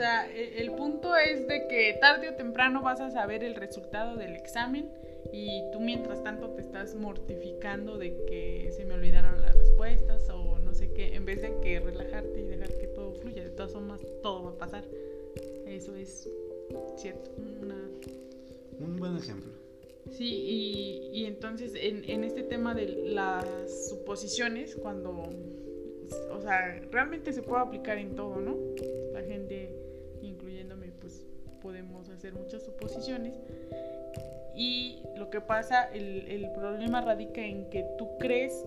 sea, 0.00 0.30
e, 0.34 0.62
el 0.62 0.72
punto 0.72 1.14
es 1.14 1.46
de 1.46 1.66
que 1.68 1.98
tarde 2.00 2.30
o 2.30 2.34
temprano 2.34 2.80
vas 2.80 3.00
a 3.00 3.10
saber 3.10 3.44
el 3.44 3.54
resultado 3.54 4.16
del 4.16 4.34
examen 4.34 4.90
y 5.30 5.62
tú 5.72 5.80
mientras 5.80 6.22
tanto 6.24 6.50
te 6.50 6.62
estás 6.62 6.94
mortificando 6.94 7.98
de 7.98 8.24
que 8.24 8.70
se 8.72 8.86
me 8.86 8.94
olvidaron 8.94 9.42
las 9.42 9.54
respuestas 9.54 10.28
o 10.30 10.58
no 10.58 10.72
sé 10.72 10.92
qué, 10.94 11.14
en 11.14 11.26
vez 11.26 11.42
de 11.42 11.60
que 11.60 11.80
relajarte 11.80 12.40
y 12.40 12.44
dejar 12.44 12.68
que 12.78 12.86
todo 12.86 13.12
fluya. 13.12 13.44
De 13.44 13.50
todas 13.50 13.72
formas, 13.72 14.00
todo 14.22 14.44
va 14.44 14.50
a 14.52 14.58
pasar. 14.58 14.84
Eso 15.66 15.94
es 15.94 16.28
cierto. 16.96 17.30
Un 17.36 18.96
buen 18.96 19.18
ejemplo. 19.18 19.52
Sí, 20.10 20.24
y, 20.24 21.10
y 21.12 21.26
entonces 21.26 21.74
en, 21.74 22.08
en 22.08 22.24
este 22.24 22.42
tema 22.42 22.74
de 22.74 22.88
las 22.88 23.88
suposiciones, 23.90 24.74
cuando, 24.76 25.28
o 26.32 26.40
sea, 26.40 26.80
realmente 26.90 27.34
se 27.34 27.42
puede 27.42 27.62
aplicar 27.62 27.98
en 27.98 28.14
todo, 28.14 28.40
¿no? 28.40 28.56
Hacer 32.20 32.34
muchas 32.34 32.62
suposiciones. 32.62 33.34
Y 34.54 35.02
lo 35.16 35.30
que 35.30 35.40
pasa, 35.40 35.88
el, 35.92 36.28
el 36.28 36.52
problema 36.52 37.00
radica 37.00 37.40
en 37.40 37.70
que 37.70 37.84
tú 37.96 38.18
crees 38.18 38.66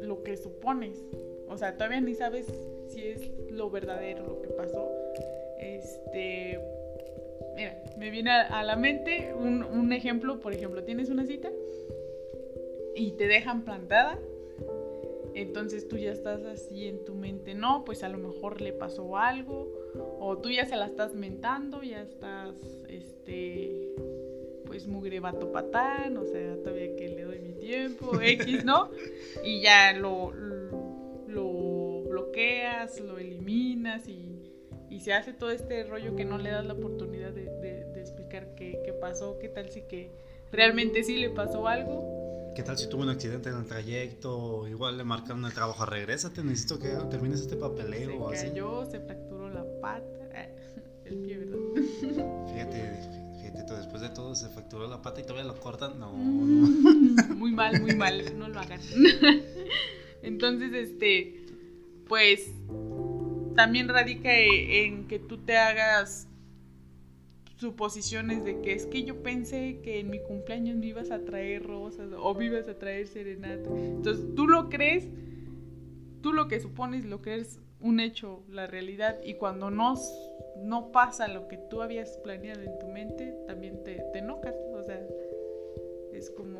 lo 0.00 0.22
que 0.22 0.36
supones. 0.36 1.04
O 1.48 1.56
sea, 1.56 1.74
todavía 1.74 2.00
ni 2.00 2.14
sabes 2.14 2.46
si 2.88 3.04
es 3.04 3.32
lo 3.50 3.68
verdadero 3.68 4.26
lo 4.26 4.42
que 4.42 4.48
pasó. 4.50 4.88
Este. 5.58 6.60
Mira, 7.56 7.82
me 7.96 8.10
viene 8.10 8.30
a, 8.30 8.62
la 8.62 8.76
mente 8.76 9.34
un, 9.34 9.64
un, 9.64 9.92
ejemplo. 9.92 10.38
Por 10.38 10.52
ejemplo, 10.52 10.84
tienes 10.84 11.08
una 11.08 11.26
cita 11.26 11.50
y 12.94 13.12
te 13.12 13.26
dejan 13.26 13.64
plantada. 13.64 14.18
Entonces 15.36 15.86
tú 15.86 15.98
ya 15.98 16.12
estás 16.12 16.42
así 16.46 16.88
en 16.88 17.04
tu 17.04 17.14
mente, 17.14 17.54
no, 17.54 17.84
pues 17.84 18.02
a 18.02 18.08
lo 18.08 18.16
mejor 18.16 18.62
le 18.62 18.72
pasó 18.72 19.18
algo 19.18 19.70
o 20.18 20.38
tú 20.38 20.48
ya 20.48 20.64
se 20.64 20.76
la 20.76 20.86
estás 20.86 21.14
mentando, 21.14 21.82
ya 21.82 22.00
estás, 22.00 22.56
este, 22.88 23.94
pues 24.64 24.86
mugre 24.86 25.20
vato 25.20 25.52
patán, 25.52 26.16
o 26.16 26.24
sea, 26.24 26.56
todavía 26.62 26.96
que 26.96 27.08
le 27.08 27.24
doy 27.24 27.40
mi 27.40 27.52
tiempo, 27.52 28.18
X, 28.22 28.64
¿no? 28.64 28.88
Y 29.44 29.60
ya 29.60 29.92
lo, 29.92 30.32
lo 30.32 32.02
bloqueas, 32.08 32.98
lo 33.00 33.18
eliminas 33.18 34.08
y, 34.08 34.32
se 35.00 35.12
hace 35.12 35.34
todo 35.34 35.50
este 35.50 35.84
rollo 35.84 36.16
que 36.16 36.24
no 36.24 36.38
le 36.38 36.50
das 36.50 36.64
la 36.64 36.72
oportunidad 36.72 37.30
de, 37.30 38.00
explicar 38.00 38.54
qué, 38.56 38.80
qué, 38.84 38.92
pasó, 38.94 39.38
qué 39.38 39.48
tal 39.48 39.68
si 39.68 39.82
que 39.82 40.10
realmente 40.50 41.04
sí 41.04 41.18
le 41.18 41.28
pasó 41.28 41.68
algo. 41.68 42.15
¿Qué 42.56 42.62
tal 42.62 42.78
si 42.78 42.88
tuvo 42.88 43.02
un 43.02 43.10
accidente 43.10 43.50
en 43.50 43.56
el 43.56 43.66
trayecto? 43.66 44.66
Igual 44.66 44.96
le 44.96 45.04
marcaron 45.04 45.44
el 45.44 45.52
trabajo, 45.52 45.84
regrésate, 45.84 46.42
necesito 46.42 46.78
que 46.78 46.88
termines 47.10 47.42
este 47.42 47.54
papeleo. 47.54 48.30
Se 48.32 48.48
o 48.48 48.50
cayó, 48.50 48.86
se 48.86 48.98
fracturó 49.00 49.50
la 49.50 49.62
pata, 49.82 50.06
el 51.04 51.16
pie, 51.18 51.36
¿verdad? 51.36 51.58
Fíjate, 52.50 53.34
fíjate, 53.42 53.74
después 53.74 54.00
de 54.00 54.08
todo 54.08 54.34
se 54.34 54.48
fracturó 54.48 54.88
la 54.88 55.02
pata 55.02 55.20
y 55.20 55.24
todavía 55.24 55.44
lo 55.44 55.60
cortan. 55.60 55.98
No, 56.00 56.14
mm, 56.14 57.36
Muy 57.36 57.52
mal, 57.52 57.78
muy 57.78 57.94
mal, 57.94 58.24
no 58.38 58.48
lo 58.48 58.58
hagan. 58.58 58.80
Entonces, 60.22 60.72
este, 60.72 61.44
pues, 62.08 62.52
también 63.54 63.86
radica 63.86 64.32
en 64.32 65.08
que 65.08 65.18
tú 65.18 65.36
te 65.44 65.58
hagas 65.58 66.26
suposiciones 67.56 68.44
de 68.44 68.60
que 68.60 68.72
es 68.74 68.86
que 68.86 69.04
yo 69.04 69.22
pensé 69.22 69.80
que 69.82 70.00
en 70.00 70.10
mi 70.10 70.20
cumpleaños 70.20 70.76
me 70.76 70.86
ibas 70.86 71.10
a 71.10 71.24
traer 71.24 71.62
rosas 71.62 72.08
o 72.16 72.34
me 72.34 72.46
ibas 72.46 72.68
a 72.68 72.78
traer 72.78 73.06
serenata. 73.08 73.70
Entonces, 73.70 74.34
tú 74.34 74.46
lo 74.46 74.68
crees, 74.68 75.08
tú 76.20 76.32
lo 76.32 76.48
que 76.48 76.60
supones 76.60 77.04
lo 77.04 77.22
crees 77.22 77.60
un 77.80 78.00
hecho, 78.00 78.42
la 78.50 78.66
realidad, 78.66 79.20
y 79.22 79.34
cuando 79.34 79.70
no, 79.70 79.94
no 80.58 80.92
pasa 80.92 81.28
lo 81.28 81.46
que 81.48 81.56
tú 81.56 81.82
habías 81.82 82.16
planeado 82.18 82.62
en 82.62 82.78
tu 82.78 82.88
mente, 82.88 83.36
también 83.46 83.82
te, 83.84 84.02
te 84.12 84.18
enojas, 84.18 84.54
o 84.72 84.82
sea, 84.82 85.06
es 86.12 86.30
como, 86.30 86.58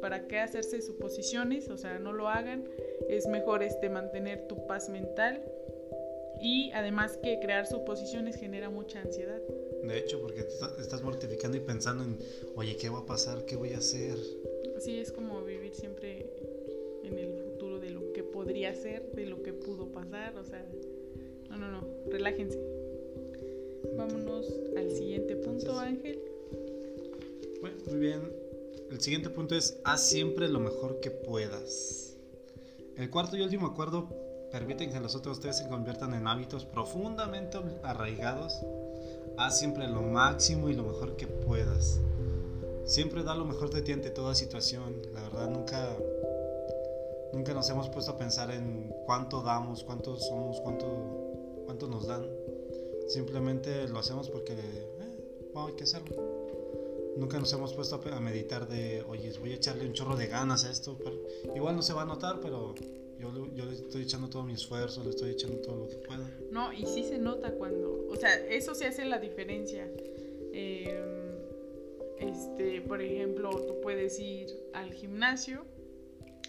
¿para 0.00 0.26
qué 0.26 0.38
hacerse 0.38 0.80
suposiciones? 0.80 1.68
O 1.68 1.76
sea, 1.76 1.98
no 1.98 2.12
lo 2.12 2.28
hagan, 2.28 2.64
es 3.08 3.26
mejor 3.26 3.62
este, 3.62 3.90
mantener 3.90 4.46
tu 4.46 4.66
paz 4.66 4.88
mental 4.88 5.42
y 6.40 6.70
además 6.72 7.18
que 7.22 7.38
crear 7.40 7.66
suposiciones 7.66 8.36
genera 8.36 8.70
mucha 8.70 9.00
ansiedad. 9.00 9.40
De 9.82 9.98
hecho, 9.98 10.20
porque 10.20 10.44
te 10.44 10.82
estás 10.82 11.02
mortificando 11.02 11.56
y 11.56 11.60
pensando 11.60 12.04
en, 12.04 12.18
oye, 12.56 12.76
¿qué 12.76 12.88
va 12.88 13.00
a 13.00 13.06
pasar? 13.06 13.44
¿Qué 13.44 13.56
voy 13.56 13.72
a 13.72 13.78
hacer? 13.78 14.16
Sí, 14.78 14.98
es 14.98 15.12
como 15.12 15.42
vivir 15.44 15.74
siempre 15.74 16.32
en 17.04 17.18
el 17.18 17.34
futuro 17.34 17.78
de 17.78 17.90
lo 17.90 18.12
que 18.12 18.22
podría 18.22 18.74
ser, 18.74 19.12
de 19.12 19.26
lo 19.26 19.42
que 19.42 19.52
pudo 19.52 19.92
pasar, 19.92 20.36
o 20.36 20.44
sea, 20.44 20.66
no, 21.50 21.56
no, 21.56 21.70
no, 21.70 21.86
relájense. 22.10 22.58
Vámonos 23.96 24.46
al 24.76 24.90
siguiente 24.90 25.36
punto, 25.36 25.78
Ángel. 25.78 26.20
Bueno, 27.60 27.76
muy 27.86 27.98
bien. 27.98 28.32
El 28.90 29.00
siguiente 29.00 29.30
punto 29.30 29.54
es, 29.54 29.80
haz 29.84 30.08
siempre 30.08 30.48
lo 30.48 30.60
mejor 30.60 31.00
que 31.00 31.10
puedas. 31.10 32.16
El 32.96 33.10
cuarto 33.10 33.36
y 33.36 33.42
último 33.42 33.66
acuerdo 33.66 34.08
permiten 34.50 34.92
que 34.92 35.00
los 35.00 35.14
otros 35.14 35.40
tres 35.40 35.58
se 35.58 35.68
conviertan 35.68 36.14
en 36.14 36.26
hábitos 36.26 36.64
profundamente 36.64 37.58
arraigados. 37.82 38.60
Haz 39.36 39.58
siempre 39.58 39.86
lo 39.88 40.02
máximo 40.02 40.68
y 40.68 40.74
lo 40.74 40.82
mejor 40.82 41.16
que 41.16 41.26
puedas. 41.26 42.00
Siempre 42.84 43.22
da 43.22 43.34
lo 43.34 43.44
mejor 43.44 43.70
de 43.70 43.82
ti 43.82 43.92
ante 43.92 44.10
toda 44.10 44.34
situación. 44.34 44.96
La 45.14 45.22
verdad, 45.22 45.48
nunca, 45.48 45.96
nunca 47.32 47.54
nos 47.54 47.70
hemos 47.70 47.88
puesto 47.88 48.12
a 48.12 48.16
pensar 48.16 48.50
en 48.50 48.92
cuánto 49.06 49.42
damos, 49.42 49.84
cuánto 49.84 50.16
somos, 50.16 50.60
cuánto, 50.60 51.86
nos 51.88 52.06
dan. 52.06 52.26
Simplemente 53.08 53.88
lo 53.88 53.98
hacemos 53.98 54.28
porque 54.28 54.52
eh, 54.52 54.88
hay 55.54 55.72
que 55.74 55.84
hacerlo. 55.84 56.16
Nunca 57.16 57.38
nos 57.38 57.52
hemos 57.52 57.72
puesto 57.74 58.00
a 58.12 58.20
meditar 58.20 58.68
de, 58.68 59.04
oye, 59.08 59.32
voy 59.38 59.52
a 59.52 59.56
echarle 59.56 59.86
un 59.86 59.92
chorro 59.92 60.16
de 60.16 60.26
ganas 60.26 60.64
a 60.64 60.70
esto. 60.70 60.96
igual 61.54 61.76
no 61.76 61.82
se 61.82 61.92
va 61.92 62.02
a 62.02 62.06
notar, 62.06 62.40
pero 62.40 62.74
yo, 63.20 63.46
yo, 63.54 63.64
le 63.66 63.72
estoy 63.72 64.02
echando 64.02 64.28
todo 64.28 64.42
mi 64.42 64.54
esfuerzo, 64.54 65.04
le 65.04 65.10
estoy 65.10 65.30
echando 65.30 65.58
todo 65.58 65.76
lo 65.76 65.88
que 65.88 65.96
pueda. 65.96 66.28
No, 66.50 66.72
y 66.72 66.86
sí 66.86 67.04
se 67.04 67.18
nota 67.18 67.52
cuando, 67.52 68.06
o 68.08 68.16
sea, 68.16 68.34
eso 68.46 68.74
se 68.74 68.86
hace 68.86 69.04
la 69.04 69.18
diferencia. 69.18 69.88
Em, 70.52 71.30
este, 72.18 72.80
por 72.82 73.00
ejemplo, 73.00 73.50
tú 73.50 73.80
puedes 73.82 74.18
ir 74.18 74.48
al 74.72 74.92
gimnasio, 74.92 75.64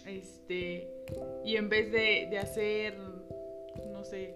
este, 0.06 0.88
y 1.44 1.56
en 1.56 1.68
vez 1.68 1.92
de, 1.92 2.26
de 2.30 2.38
hacer, 2.38 2.96
no 3.92 4.04
sé, 4.04 4.34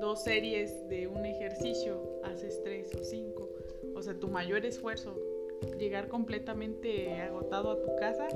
dos 0.00 0.24
series 0.24 0.88
de 0.88 1.06
un 1.06 1.24
ejercicio, 1.24 2.20
haces 2.24 2.60
tres 2.62 2.94
o 2.94 3.04
cinco. 3.04 3.48
O 3.94 4.02
sea, 4.02 4.14
tu 4.18 4.28
mayor 4.28 4.64
esfuerzo, 4.66 5.18
llegar 5.78 6.08
completamente 6.08 7.14
agotado 7.20 7.70
a 7.70 7.80
tu 7.80 7.96
casa 7.96 8.28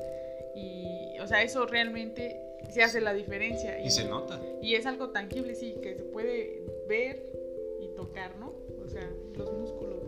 y, 0.55 1.19
o 1.21 1.27
sea, 1.27 1.43
eso 1.43 1.67
realmente 1.67 2.50
se 2.73 2.83
hace 2.83 3.01
la 3.01 3.15
diferencia. 3.15 3.81
Y, 3.85 3.91
se 3.91 4.05
nota. 4.05 4.41
Y 4.63 4.75
es 4.75 4.87
algo 4.87 5.11
tangible, 5.11 5.55
sí, 5.55 5.75
que 5.83 5.97
se 5.97 6.05
puede 6.05 6.63
ver 6.89 7.33
y 7.81 7.89
tocar, 7.97 8.37
¿no? 8.39 8.53
O 8.85 8.89
sea, 8.89 9.09
los 9.35 9.53
músculos 9.53 10.01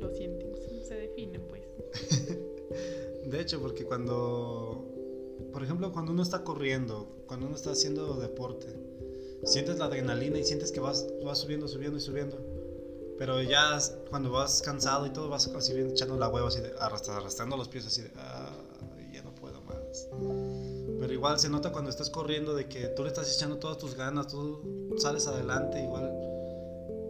lo 0.00 0.10
sienten, 0.14 0.52
se 0.82 0.94
definen, 0.94 1.42
pues. 1.48 1.62
de 3.30 3.40
hecho, 3.40 3.60
porque 3.60 3.84
cuando, 3.84 4.84
por 5.52 5.62
ejemplo, 5.62 5.92
cuando 5.92 6.12
uno 6.12 6.22
está 6.22 6.44
corriendo, 6.44 7.24
cuando 7.26 7.46
uno 7.46 7.56
está 7.56 7.72
haciendo 7.72 8.14
deporte, 8.14 8.66
sientes 9.44 9.78
la 9.78 9.86
adrenalina 9.86 10.38
y 10.38 10.44
sientes 10.44 10.72
que 10.72 10.80
vas, 10.80 11.06
vas 11.24 11.38
subiendo, 11.38 11.68
subiendo 11.68 11.98
y 11.98 12.00
subiendo. 12.00 12.38
Pero 13.18 13.40
ya 13.42 13.78
cuando 14.10 14.30
vas 14.30 14.62
cansado 14.62 15.06
y 15.06 15.10
todo, 15.10 15.28
vas 15.28 15.46
así 15.48 15.74
bien 15.74 15.90
echando 15.90 16.16
la 16.16 16.28
hueva, 16.28 16.48
así 16.48 16.60
de, 16.60 16.72
arrastrando 16.78 17.56
los 17.56 17.68
pies, 17.68 17.86
así 17.86 18.02
de, 18.02 18.10
ah, 18.16 18.50
ya 19.12 19.22
no 19.22 19.34
puedo 19.34 19.60
más. 19.62 20.08
Igual 21.22 21.38
se 21.38 21.48
nota 21.48 21.70
cuando 21.70 21.88
estás 21.88 22.10
corriendo 22.10 22.52
de 22.52 22.66
que 22.66 22.88
tú 22.88 23.04
le 23.04 23.08
estás 23.10 23.32
echando 23.32 23.58
todas 23.58 23.78
tus 23.78 23.94
ganas, 23.94 24.26
tú 24.26 24.92
sales 24.98 25.28
adelante 25.28 25.80
igual. 25.80 26.10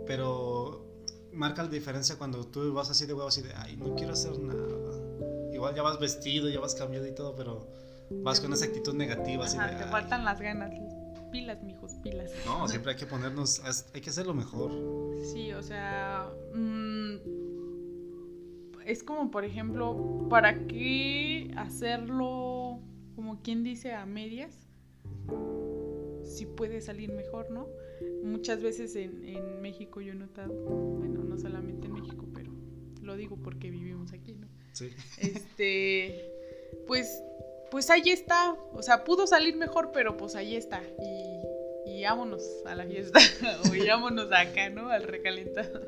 Pero 0.06 0.84
marca 1.32 1.62
la 1.62 1.70
diferencia 1.70 2.16
cuando 2.18 2.46
tú 2.46 2.74
vas 2.74 2.90
así 2.90 3.06
de 3.06 3.14
huevo, 3.14 3.28
así 3.28 3.40
de, 3.40 3.54
ay, 3.56 3.74
no 3.78 3.94
quiero 3.94 4.12
hacer 4.12 4.38
nada. 4.38 4.68
Igual 5.50 5.74
ya 5.74 5.80
vas 5.80 5.98
vestido, 5.98 6.50
ya 6.50 6.60
vas 6.60 6.74
cambiado 6.74 7.06
y 7.06 7.14
todo, 7.14 7.34
pero 7.34 7.66
vas 8.22 8.38
con 8.38 8.52
esa 8.52 8.66
actitud 8.66 8.92
negativa. 8.92 9.46
así 9.46 9.56
de, 9.56 9.76
te 9.76 9.84
faltan 9.84 10.26
las 10.26 10.38
ganas. 10.42 10.74
Pilas, 11.30 11.62
mijos, 11.62 11.92
pilas. 12.02 12.30
No, 12.44 12.68
siempre 12.68 12.92
hay 12.92 12.98
que 12.98 13.06
ponernos, 13.06 13.62
hay 13.94 14.00
que 14.02 14.10
hacer 14.10 14.26
lo 14.26 14.34
mejor. 14.34 14.72
Sí, 15.32 15.54
o 15.54 15.62
sea, 15.62 16.30
mm, 16.54 17.14
es 18.84 19.02
como, 19.02 19.30
por 19.30 19.46
ejemplo, 19.46 20.26
¿para 20.28 20.66
qué 20.66 21.50
hacerlo 21.56 22.61
como 23.32 23.42
quien 23.42 23.64
dice 23.64 23.94
a 23.94 24.04
medias, 24.04 24.52
si 26.22 26.44
puede 26.44 26.82
salir 26.82 27.10
mejor, 27.12 27.50
¿no? 27.50 27.66
Muchas 28.22 28.62
veces 28.62 28.94
en, 28.94 29.24
en 29.24 29.62
México 29.62 30.02
yo 30.02 30.12
he 30.12 30.14
notado, 30.14 30.52
bueno, 30.52 31.24
no 31.24 31.38
solamente 31.38 31.86
en 31.86 31.94
México, 31.94 32.28
pero 32.34 32.52
lo 33.00 33.16
digo 33.16 33.38
porque 33.42 33.70
vivimos 33.70 34.12
aquí, 34.12 34.34
¿no? 34.34 34.48
Sí. 34.72 34.90
Este, 35.18 36.30
pues, 36.86 37.22
pues 37.70 37.88
ahí 37.88 38.10
está, 38.10 38.52
o 38.52 38.82
sea, 38.82 39.02
pudo 39.02 39.26
salir 39.26 39.56
mejor, 39.56 39.92
pero 39.92 40.18
pues 40.18 40.34
ahí 40.34 40.54
está. 40.54 40.82
Y 41.02 41.40
y 41.86 42.02
vámonos 42.04 42.42
a 42.66 42.74
la 42.74 42.86
fiesta 42.86 43.18
o 43.64 43.86
vámonos 43.86 44.30
acá, 44.32 44.70
¿no? 44.70 44.90
Al 44.90 45.04
recalentado. 45.04 45.80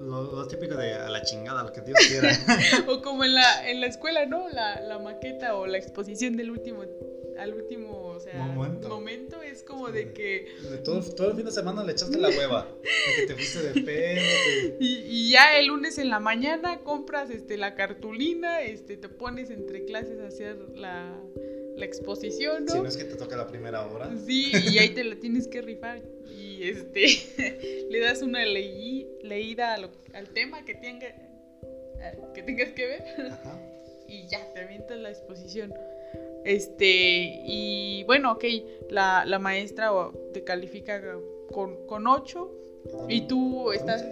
lo, 0.00 0.46
típico 0.48 0.76
de 0.76 0.94
a 0.94 1.08
la 1.08 1.22
chingada, 1.22 1.62
lo 1.62 1.72
que 1.72 1.80
Dios 1.82 1.98
quiera. 2.08 2.30
o 2.88 3.02
como 3.02 3.24
en 3.24 3.34
la, 3.34 3.68
en 3.68 3.80
la 3.80 3.86
escuela, 3.86 4.26
¿no? 4.26 4.48
La, 4.48 4.80
la 4.80 4.98
maqueta 4.98 5.56
o 5.56 5.66
la 5.66 5.78
exposición 5.78 6.36
del 6.36 6.50
último 6.50 6.84
al 7.38 7.54
último 7.54 8.08
o 8.08 8.20
sea, 8.20 8.34
momento. 8.46 9.42
es 9.42 9.62
como 9.62 9.90
de 9.90 10.12
que... 10.12 10.48
todo, 10.84 11.00
todo, 11.14 11.30
el 11.30 11.36
fin 11.36 11.44
de 11.44 11.52
semana 11.52 11.84
le 11.84 11.92
echaste 11.92 12.18
la 12.18 12.28
hueva, 12.30 12.66
de 12.82 13.20
que 13.20 13.26
te 13.28 13.34
fuiste 13.34 13.72
de 13.72 13.80
pedo. 13.82 14.20
Y, 14.80 15.04
y, 15.06 15.30
ya 15.30 15.58
el 15.58 15.66
lunes 15.66 15.98
en 15.98 16.10
la 16.10 16.20
mañana 16.20 16.80
compras 16.80 17.30
este, 17.30 17.56
la 17.56 17.74
cartulina, 17.74 18.62
este, 18.62 18.96
te 18.96 19.08
pones 19.08 19.50
entre 19.50 19.84
clases 19.84 20.20
a 20.20 20.26
hacer 20.26 20.56
la, 20.74 21.16
la 21.78 21.84
exposición, 21.84 22.64
¿no? 22.64 22.72
Si 22.72 22.78
no 22.80 22.88
es 22.88 22.96
que 22.96 23.04
te 23.04 23.16
toca 23.16 23.36
la 23.36 23.46
primera 23.46 23.86
hora. 23.86 24.10
Sí, 24.26 24.52
y 24.70 24.78
ahí 24.78 24.90
te 24.90 25.04
la 25.04 25.16
tienes 25.16 25.48
que 25.48 25.62
rifar. 25.62 26.02
Y 26.26 26.68
este, 26.68 27.86
le 27.90 28.00
das 28.00 28.22
una 28.22 28.44
leída 28.44 29.74
al 29.74 30.28
tema 30.30 30.64
que, 30.64 30.74
tenga, 30.74 31.14
que 32.34 32.42
tengas 32.42 32.70
que 32.70 32.86
ver. 32.86 33.04
Ajá. 33.30 33.60
Y 34.10 34.26
ya, 34.26 34.40
te 34.54 34.60
avientas 34.60 34.96
la 34.96 35.10
exposición. 35.10 35.74
Este, 36.46 37.42
y 37.44 38.04
bueno, 38.04 38.32
ok, 38.32 38.44
la, 38.88 39.26
la 39.26 39.38
maestra 39.38 39.90
te 40.32 40.44
califica 40.44 41.02
con, 41.52 41.86
con 41.86 42.06
8 42.06 42.50
y 43.08 43.22
tú 43.22 43.72
estás. 43.72 44.04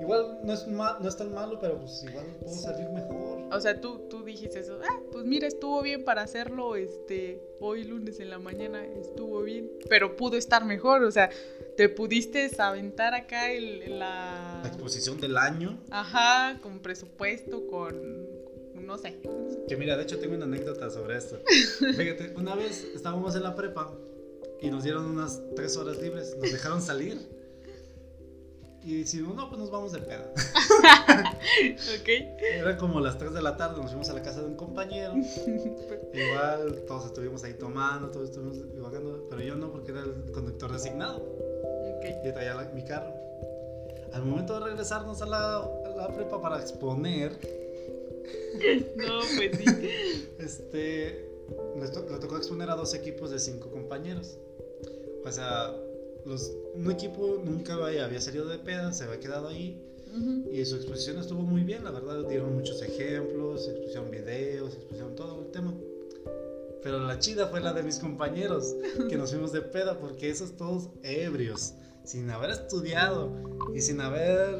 igual, 0.00 0.38
no, 0.42 0.52
es 0.52 0.66
no 0.66 1.08
es 1.08 1.16
tan 1.16 1.32
malo, 1.32 1.58
pero 1.60 1.78
pues 1.78 2.04
igual 2.04 2.26
puedo 2.40 2.54
salir 2.54 2.88
mejor. 2.90 3.38
O 3.52 3.60
sea, 3.60 3.80
tú, 3.80 4.06
tú 4.08 4.24
dijiste 4.24 4.60
eso. 4.60 4.78
Ah, 4.82 5.00
pues 5.12 5.24
mira, 5.24 5.46
estuvo 5.46 5.82
bien 5.82 6.04
para 6.04 6.22
hacerlo 6.22 6.76
este 6.76 7.40
hoy 7.60 7.84
lunes 7.84 8.20
en 8.20 8.30
la 8.30 8.38
mañana. 8.38 8.84
Estuvo 8.84 9.42
bien. 9.42 9.70
Pero 9.88 10.16
pudo 10.16 10.36
estar 10.36 10.64
mejor. 10.64 11.02
O 11.02 11.10
sea, 11.10 11.30
te 11.76 11.88
pudiste 11.88 12.50
aventar 12.58 13.14
acá 13.14 13.50
el, 13.50 13.98
la... 13.98 14.60
la 14.62 14.68
exposición 14.68 15.20
del 15.20 15.36
año. 15.36 15.78
Ajá, 15.90 16.60
con 16.62 16.80
presupuesto, 16.80 17.66
con. 17.66 18.28
No 18.74 18.96
sé. 18.96 19.18
Que 19.68 19.76
mira, 19.76 19.96
de 19.96 20.04
hecho 20.04 20.18
tengo 20.18 20.34
una 20.34 20.46
anécdota 20.46 20.88
sobre 20.88 21.18
esto. 21.18 21.38
Fíjate, 21.96 22.32
una 22.36 22.54
vez 22.54 22.86
estábamos 22.94 23.34
en 23.36 23.42
la 23.42 23.54
prepa 23.54 23.92
y 24.62 24.70
nos 24.70 24.84
dieron 24.84 25.04
unas 25.04 25.42
tres 25.54 25.76
horas 25.76 26.00
libres. 26.00 26.36
Nos 26.40 26.50
dejaron 26.52 26.80
salir. 26.80 27.37
Y 28.88 29.00
decimos, 29.00 29.36
no, 29.36 29.50
pues 29.50 29.60
nos 29.60 29.70
vamos 29.70 29.92
de 29.92 29.98
pedo. 29.98 30.24
ok. 32.00 32.08
Era 32.40 32.78
como 32.78 33.00
las 33.00 33.18
3 33.18 33.34
de 33.34 33.42
la 33.42 33.54
tarde, 33.54 33.82
nos 33.82 33.90
fuimos 33.90 34.08
a 34.08 34.14
la 34.14 34.22
casa 34.22 34.40
de 34.40 34.46
un 34.46 34.54
compañero. 34.54 35.12
Igual, 36.14 36.84
todos 36.86 37.04
estuvimos 37.04 37.44
ahí 37.44 37.52
tomando, 37.52 38.08
todos 38.08 38.30
estuvimos 38.30 38.74
divagando, 38.74 39.26
pero 39.28 39.42
yo 39.42 39.56
no, 39.56 39.70
porque 39.70 39.92
era 39.92 40.00
el 40.00 40.32
conductor 40.32 40.72
designado. 40.72 41.18
Okay. 41.98 42.14
Y 42.24 42.32
traía 42.32 42.56
mi 42.74 42.82
carro. 42.82 43.12
Al 44.14 44.24
momento 44.24 44.58
de 44.58 44.64
regresarnos 44.64 45.20
a 45.20 45.26
la, 45.26 45.56
a 45.58 45.94
la 45.94 46.08
prepa 46.08 46.40
para 46.40 46.58
exponer. 46.58 47.32
no, 48.96 49.18
pues 49.36 49.58
sí. 49.58 50.28
Este. 50.38 51.28
Le, 51.78 51.88
tocó 51.88 52.38
exponer 52.38 52.70
a 52.70 52.74
dos 52.74 52.94
equipos 52.94 53.30
de 53.30 53.38
cinco 53.38 53.70
compañeros. 53.70 54.38
O 55.26 55.30
sea, 55.30 55.74
un 56.24 56.90
equipo 56.90 57.40
nunca 57.44 57.74
había 57.74 58.20
salido 58.20 58.46
de 58.46 58.58
peda, 58.58 58.92
se 58.92 59.04
había 59.04 59.20
quedado 59.20 59.48
ahí. 59.48 59.84
Y 60.50 60.64
su 60.64 60.76
exposición 60.76 61.18
estuvo 61.18 61.42
muy 61.42 61.62
bien, 61.62 61.84
la 61.84 61.90
verdad. 61.90 62.24
Dieron 62.28 62.54
muchos 62.54 62.82
ejemplos, 62.82 63.68
expusieron 63.68 64.10
videos, 64.10 64.74
expusieron 64.74 65.14
todo 65.14 65.40
el 65.42 65.50
tema. 65.50 65.74
Pero 66.82 67.00
la 67.00 67.18
chida 67.18 67.48
fue 67.48 67.60
la 67.60 67.72
de 67.72 67.82
mis 67.82 67.98
compañeros, 67.98 68.74
que 69.08 69.16
nos 69.16 69.30
fuimos 69.30 69.52
de 69.52 69.62
peda, 69.62 69.98
porque 69.98 70.30
esos 70.30 70.56
todos 70.56 70.88
ebrios, 71.02 71.74
sin 72.04 72.30
haber 72.30 72.50
estudiado 72.50 73.32
y 73.74 73.80
sin 73.80 74.00
haber 74.00 74.58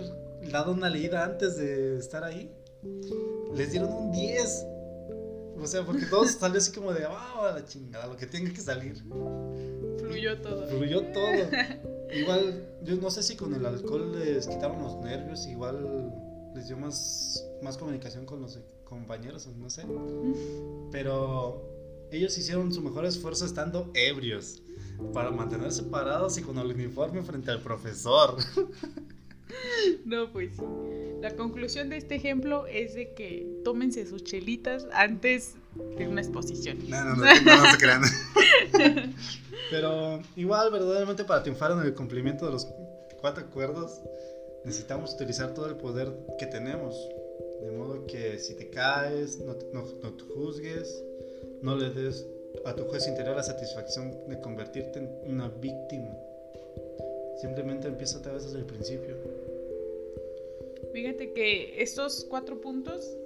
dado 0.50 0.72
una 0.72 0.90
leída 0.90 1.24
antes 1.24 1.56
de 1.56 1.98
estar 1.98 2.24
ahí, 2.24 2.52
les 3.54 3.70
dieron 3.70 3.92
un 3.92 4.12
10. 4.12 4.66
O 5.60 5.66
sea, 5.66 5.84
porque 5.84 6.06
todos 6.06 6.30
salió 6.40 6.58
así 6.58 6.72
como 6.72 6.92
de, 6.92 7.04
ah, 7.08 7.52
la 7.54 7.64
chingada, 7.64 8.06
lo 8.06 8.16
que 8.16 8.26
tenga 8.26 8.52
que 8.52 8.60
salir. 8.60 9.02
Fluyó 10.18 10.40
todo. 10.40 10.66
Fluyó 10.66 11.02
todo. 11.12 11.32
igual, 12.12 12.68
yo 12.82 12.96
no 12.96 13.10
sé 13.10 13.22
si 13.22 13.36
con 13.36 13.54
el 13.54 13.64
alcohol 13.64 14.18
les 14.18 14.48
quitaron 14.48 14.82
los 14.82 14.96
nervios, 14.96 15.46
igual 15.46 16.12
les 16.54 16.66
dio 16.66 16.76
más, 16.76 17.46
más 17.62 17.78
comunicación 17.78 18.26
con 18.26 18.40
los 18.42 18.58
compañeros, 18.84 19.46
no 19.46 19.70
sé. 19.70 19.84
Pero 20.90 21.62
ellos 22.10 22.36
hicieron 22.36 22.72
su 22.72 22.82
mejor 22.82 23.04
esfuerzo 23.04 23.44
estando 23.44 23.92
ebrios 23.94 24.60
para 25.12 25.30
mantenerse 25.30 25.84
parados 25.84 26.36
y 26.38 26.42
con 26.42 26.58
el 26.58 26.66
uniforme 26.66 27.22
frente 27.22 27.50
al 27.50 27.60
profesor. 27.60 28.36
No, 30.04 30.30
pues 30.30 30.56
sí. 30.56 30.62
La 31.22 31.34
conclusión 31.34 31.88
de 31.88 31.96
este 31.96 32.14
ejemplo 32.16 32.66
es 32.66 32.94
de 32.94 33.14
que 33.14 33.46
tómense 33.64 34.06
sus 34.06 34.22
chelitas 34.22 34.86
antes 34.92 35.54
de 35.96 36.06
una 36.06 36.20
exposición. 36.20 36.78
No, 36.88 37.02
no, 37.02 37.16
no, 37.16 37.24
no, 37.24 37.56
no 37.56 37.70
se 37.70 37.78
crean. 37.78 38.02
Pero 39.70 40.20
igual, 40.36 40.70
verdaderamente 40.70 41.24
para 41.24 41.42
triunfar 41.42 41.72
en 41.72 41.80
el 41.80 41.94
cumplimiento 41.94 42.46
de 42.46 42.52
los 42.52 42.66
cuatro 43.20 43.44
acuerdos, 43.44 44.00
necesitamos 44.64 45.14
utilizar 45.14 45.54
todo 45.54 45.66
el 45.66 45.76
poder 45.76 46.12
que 46.38 46.46
tenemos. 46.46 46.94
De 47.62 47.70
modo 47.72 48.06
que 48.06 48.38
si 48.38 48.54
te 48.54 48.70
caes, 48.70 49.38
no, 49.40 49.56
no, 49.72 49.84
no 50.02 50.12
te 50.12 50.24
juzgues, 50.24 51.02
no 51.62 51.76
le 51.76 51.90
des 51.90 52.26
a 52.64 52.74
tu 52.74 52.84
juez 52.84 53.06
interior 53.06 53.36
la 53.36 53.42
satisfacción 53.42 54.28
de 54.28 54.40
convertirte 54.40 55.00
en 55.00 55.10
una 55.26 55.48
víctima. 55.48 56.16
Simplemente 57.40 57.88
empieza 57.88 58.18
otra 58.18 58.32
vez 58.32 58.44
desde 58.44 58.58
el 58.58 58.64
principio. 58.64 59.16
Fíjate 60.92 61.32
que 61.32 61.80
estos 61.80 62.24
cuatro 62.28 62.60
puntos, 62.60 63.16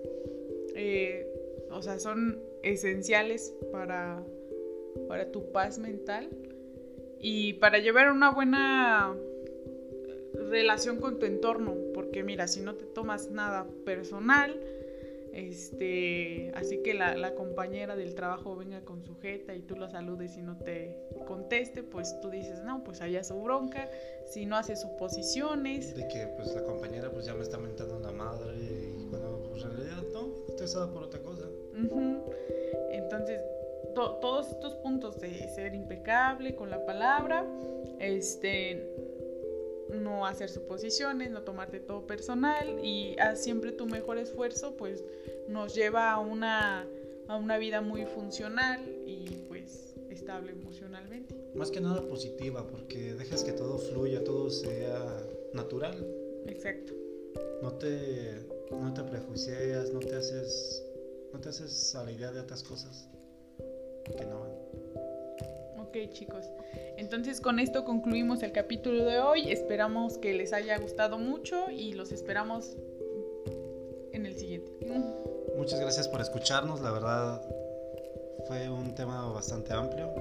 eh, 0.75 1.27
o 1.71 1.81
sea, 1.81 1.99
son 1.99 2.43
esenciales 2.63 3.55
para, 3.71 4.23
para 5.13 5.31
tu 5.31 5.53
paz 5.53 5.79
mental 5.79 6.31
y 7.21 7.53
para 7.53 7.77
llevar 7.77 8.11
una 8.11 8.31
buena 8.31 9.15
relación 10.33 11.01
con 11.01 11.19
tu 11.19 11.27
entorno, 11.27 11.77
porque 11.93 12.23
mira, 12.23 12.49
si 12.49 12.63
no 12.63 12.77
te 12.77 12.87
tomas 12.87 13.31
nada 13.31 13.67
personal, 13.85 14.59
este, 15.35 16.51
así 16.55 16.79
que 16.83 16.95
la, 16.95 17.35
compañera 17.35 17.95
del 17.95 18.15
trabajo 18.15 18.57
venga 18.57 18.81
con 18.87 19.05
su 19.05 19.19
jeta 19.19 19.55
y 19.55 19.61
tú 19.61 19.77
lo 19.77 19.91
saludes 19.91 20.39
y 20.39 20.41
no 20.41 20.57
te 20.57 20.97
conteste, 21.27 21.83
pues 21.83 22.19
tú 22.23 22.31
dices, 22.31 22.65
no, 22.65 22.83
pues 22.83 23.03
allá 23.03 23.23
su 23.23 23.39
bronca, 23.43 23.91
si 24.31 24.47
no 24.47 24.57
hace 24.57 24.77
suposiciones. 24.77 25.95
De 25.95 26.09
que 26.09 26.27
pues 26.39 26.55
la 26.55 26.63
compañera 26.63 27.11
pues 27.11 27.27
ya 27.27 27.35
me 27.35 27.43
está 27.43 27.59
mentando 27.59 28.01
la 28.01 28.13
madre 28.13 28.57
y 28.57 29.09
bueno, 29.11 29.41
pues 29.51 29.63
en 29.63 29.77
realidad 29.77 30.05
no, 30.15 30.47
estresada 30.49 30.91
por 30.91 31.03
otra 31.03 31.21
cosa. 31.21 31.47
Entonces, 32.93 33.43
todos 33.95 34.51
estos 34.51 34.75
puntos 34.77 35.21
de 35.21 35.49
ser 35.55 35.75
impecable 35.75 36.55
con 36.55 36.71
la 36.71 36.85
palabra, 36.85 37.47
este 37.99 38.89
no 39.95 40.27
hacer 40.27 40.49
suposiciones, 40.49 41.31
no 41.31 41.43
tomarte 41.43 41.79
todo 41.81 42.07
personal 42.07 42.81
y 42.83 43.19
a 43.19 43.37
siempre 43.37 43.73
tu 43.73 43.87
mejor 43.87 44.19
esfuerzo 44.19 44.75
pues 44.77 45.05
nos 45.49 45.75
lleva 45.75 46.13
a 46.13 46.19
una, 46.19 46.87
a 47.29 47.37
una 47.37 47.59
vida 47.59 47.81
muy 47.81 48.07
funcional 48.07 48.81
y 49.07 49.27
pues 49.49 49.95
estable 50.09 50.53
emocionalmente. 50.53 51.35
Más 51.55 51.71
que 51.71 51.81
nada 51.81 52.01
positiva 52.09 52.67
porque 52.67 53.15
dejas 53.15 53.45
que 53.45 53.53
todo 53.53 53.79
fluya, 53.79 54.25
todo 54.25 54.49
sea 54.51 55.23
natural. 55.53 56.07
Exacto. 56.47 56.95
No 57.61 57.73
te, 57.75 58.47
no 58.71 58.93
te 58.95 59.03
prejuicias, 59.03 59.93
no 59.93 60.01
te 60.01 60.15
haces, 60.15 60.83
no 61.33 61.41
te 61.41 61.51
haces 61.51 61.95
a 61.95 62.05
la 62.05 62.13
idea 62.13 62.33
de 62.33 62.41
otras 62.41 62.63
cosas 62.63 63.12
que 64.11 64.25
no 64.25 64.41
van. 64.41 64.53
Ok 65.81 65.97
chicos, 66.13 66.47
entonces 66.97 67.41
con 67.41 67.59
esto 67.59 67.85
concluimos 67.85 68.43
el 68.43 68.53
capítulo 68.53 69.05
de 69.05 69.19
hoy. 69.19 69.51
Esperamos 69.51 70.19
que 70.19 70.33
les 70.33 70.53
haya 70.53 70.79
gustado 70.79 71.19
mucho 71.19 71.71
y 71.71 71.93
los 71.95 72.13
esperamos 72.13 72.77
en 74.13 74.27
el 74.27 74.37
siguiente. 74.37 74.71
Muchas 75.57 75.81
gracias 75.81 76.09
por 76.09 76.21
escucharnos, 76.21 76.81
la 76.81 76.93
verdad 76.93 77.43
fue 78.47 78.69
un 78.69 78.95
tema 78.95 79.31
bastante 79.33 79.73
amplio. 79.73 80.13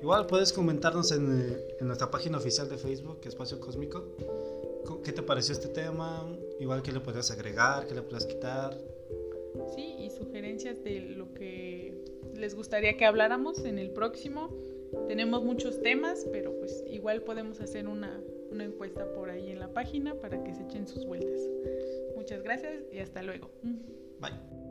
Igual 0.00 0.26
puedes 0.26 0.52
comentarnos 0.52 1.12
en, 1.12 1.40
eh, 1.40 1.76
en 1.80 1.86
nuestra 1.86 2.10
página 2.10 2.38
oficial 2.38 2.68
de 2.68 2.76
Facebook, 2.76 3.20
Espacio 3.24 3.58
Cósmico, 3.58 4.04
qué 5.02 5.12
te 5.12 5.22
pareció 5.22 5.52
este 5.52 5.68
tema, 5.68 6.26
igual 6.60 6.82
qué 6.82 6.92
le 6.92 7.00
podrías 7.00 7.30
agregar, 7.30 7.86
qué 7.86 7.94
le 7.94 8.02
podrías 8.02 8.26
quitar. 8.26 8.76
Sí, 9.74 9.94
y 9.98 10.10
sugerencias 10.10 10.82
de 10.82 11.00
lo 11.00 11.32
que 11.32 11.73
les 12.36 12.54
gustaría 12.54 12.96
que 12.96 13.04
habláramos 13.04 13.64
en 13.64 13.78
el 13.78 13.90
próximo. 13.90 14.50
Tenemos 15.08 15.44
muchos 15.44 15.80
temas, 15.82 16.26
pero 16.30 16.56
pues 16.58 16.84
igual 16.86 17.22
podemos 17.22 17.60
hacer 17.60 17.88
una, 17.88 18.20
una 18.50 18.64
encuesta 18.64 19.12
por 19.12 19.30
ahí 19.30 19.50
en 19.50 19.58
la 19.58 19.72
página 19.72 20.14
para 20.14 20.42
que 20.42 20.54
se 20.54 20.62
echen 20.62 20.86
sus 20.86 21.04
vueltas. 21.04 21.40
Muchas 22.16 22.42
gracias 22.42 22.84
y 22.92 22.98
hasta 23.00 23.22
luego. 23.22 23.50
Bye. 24.20 24.63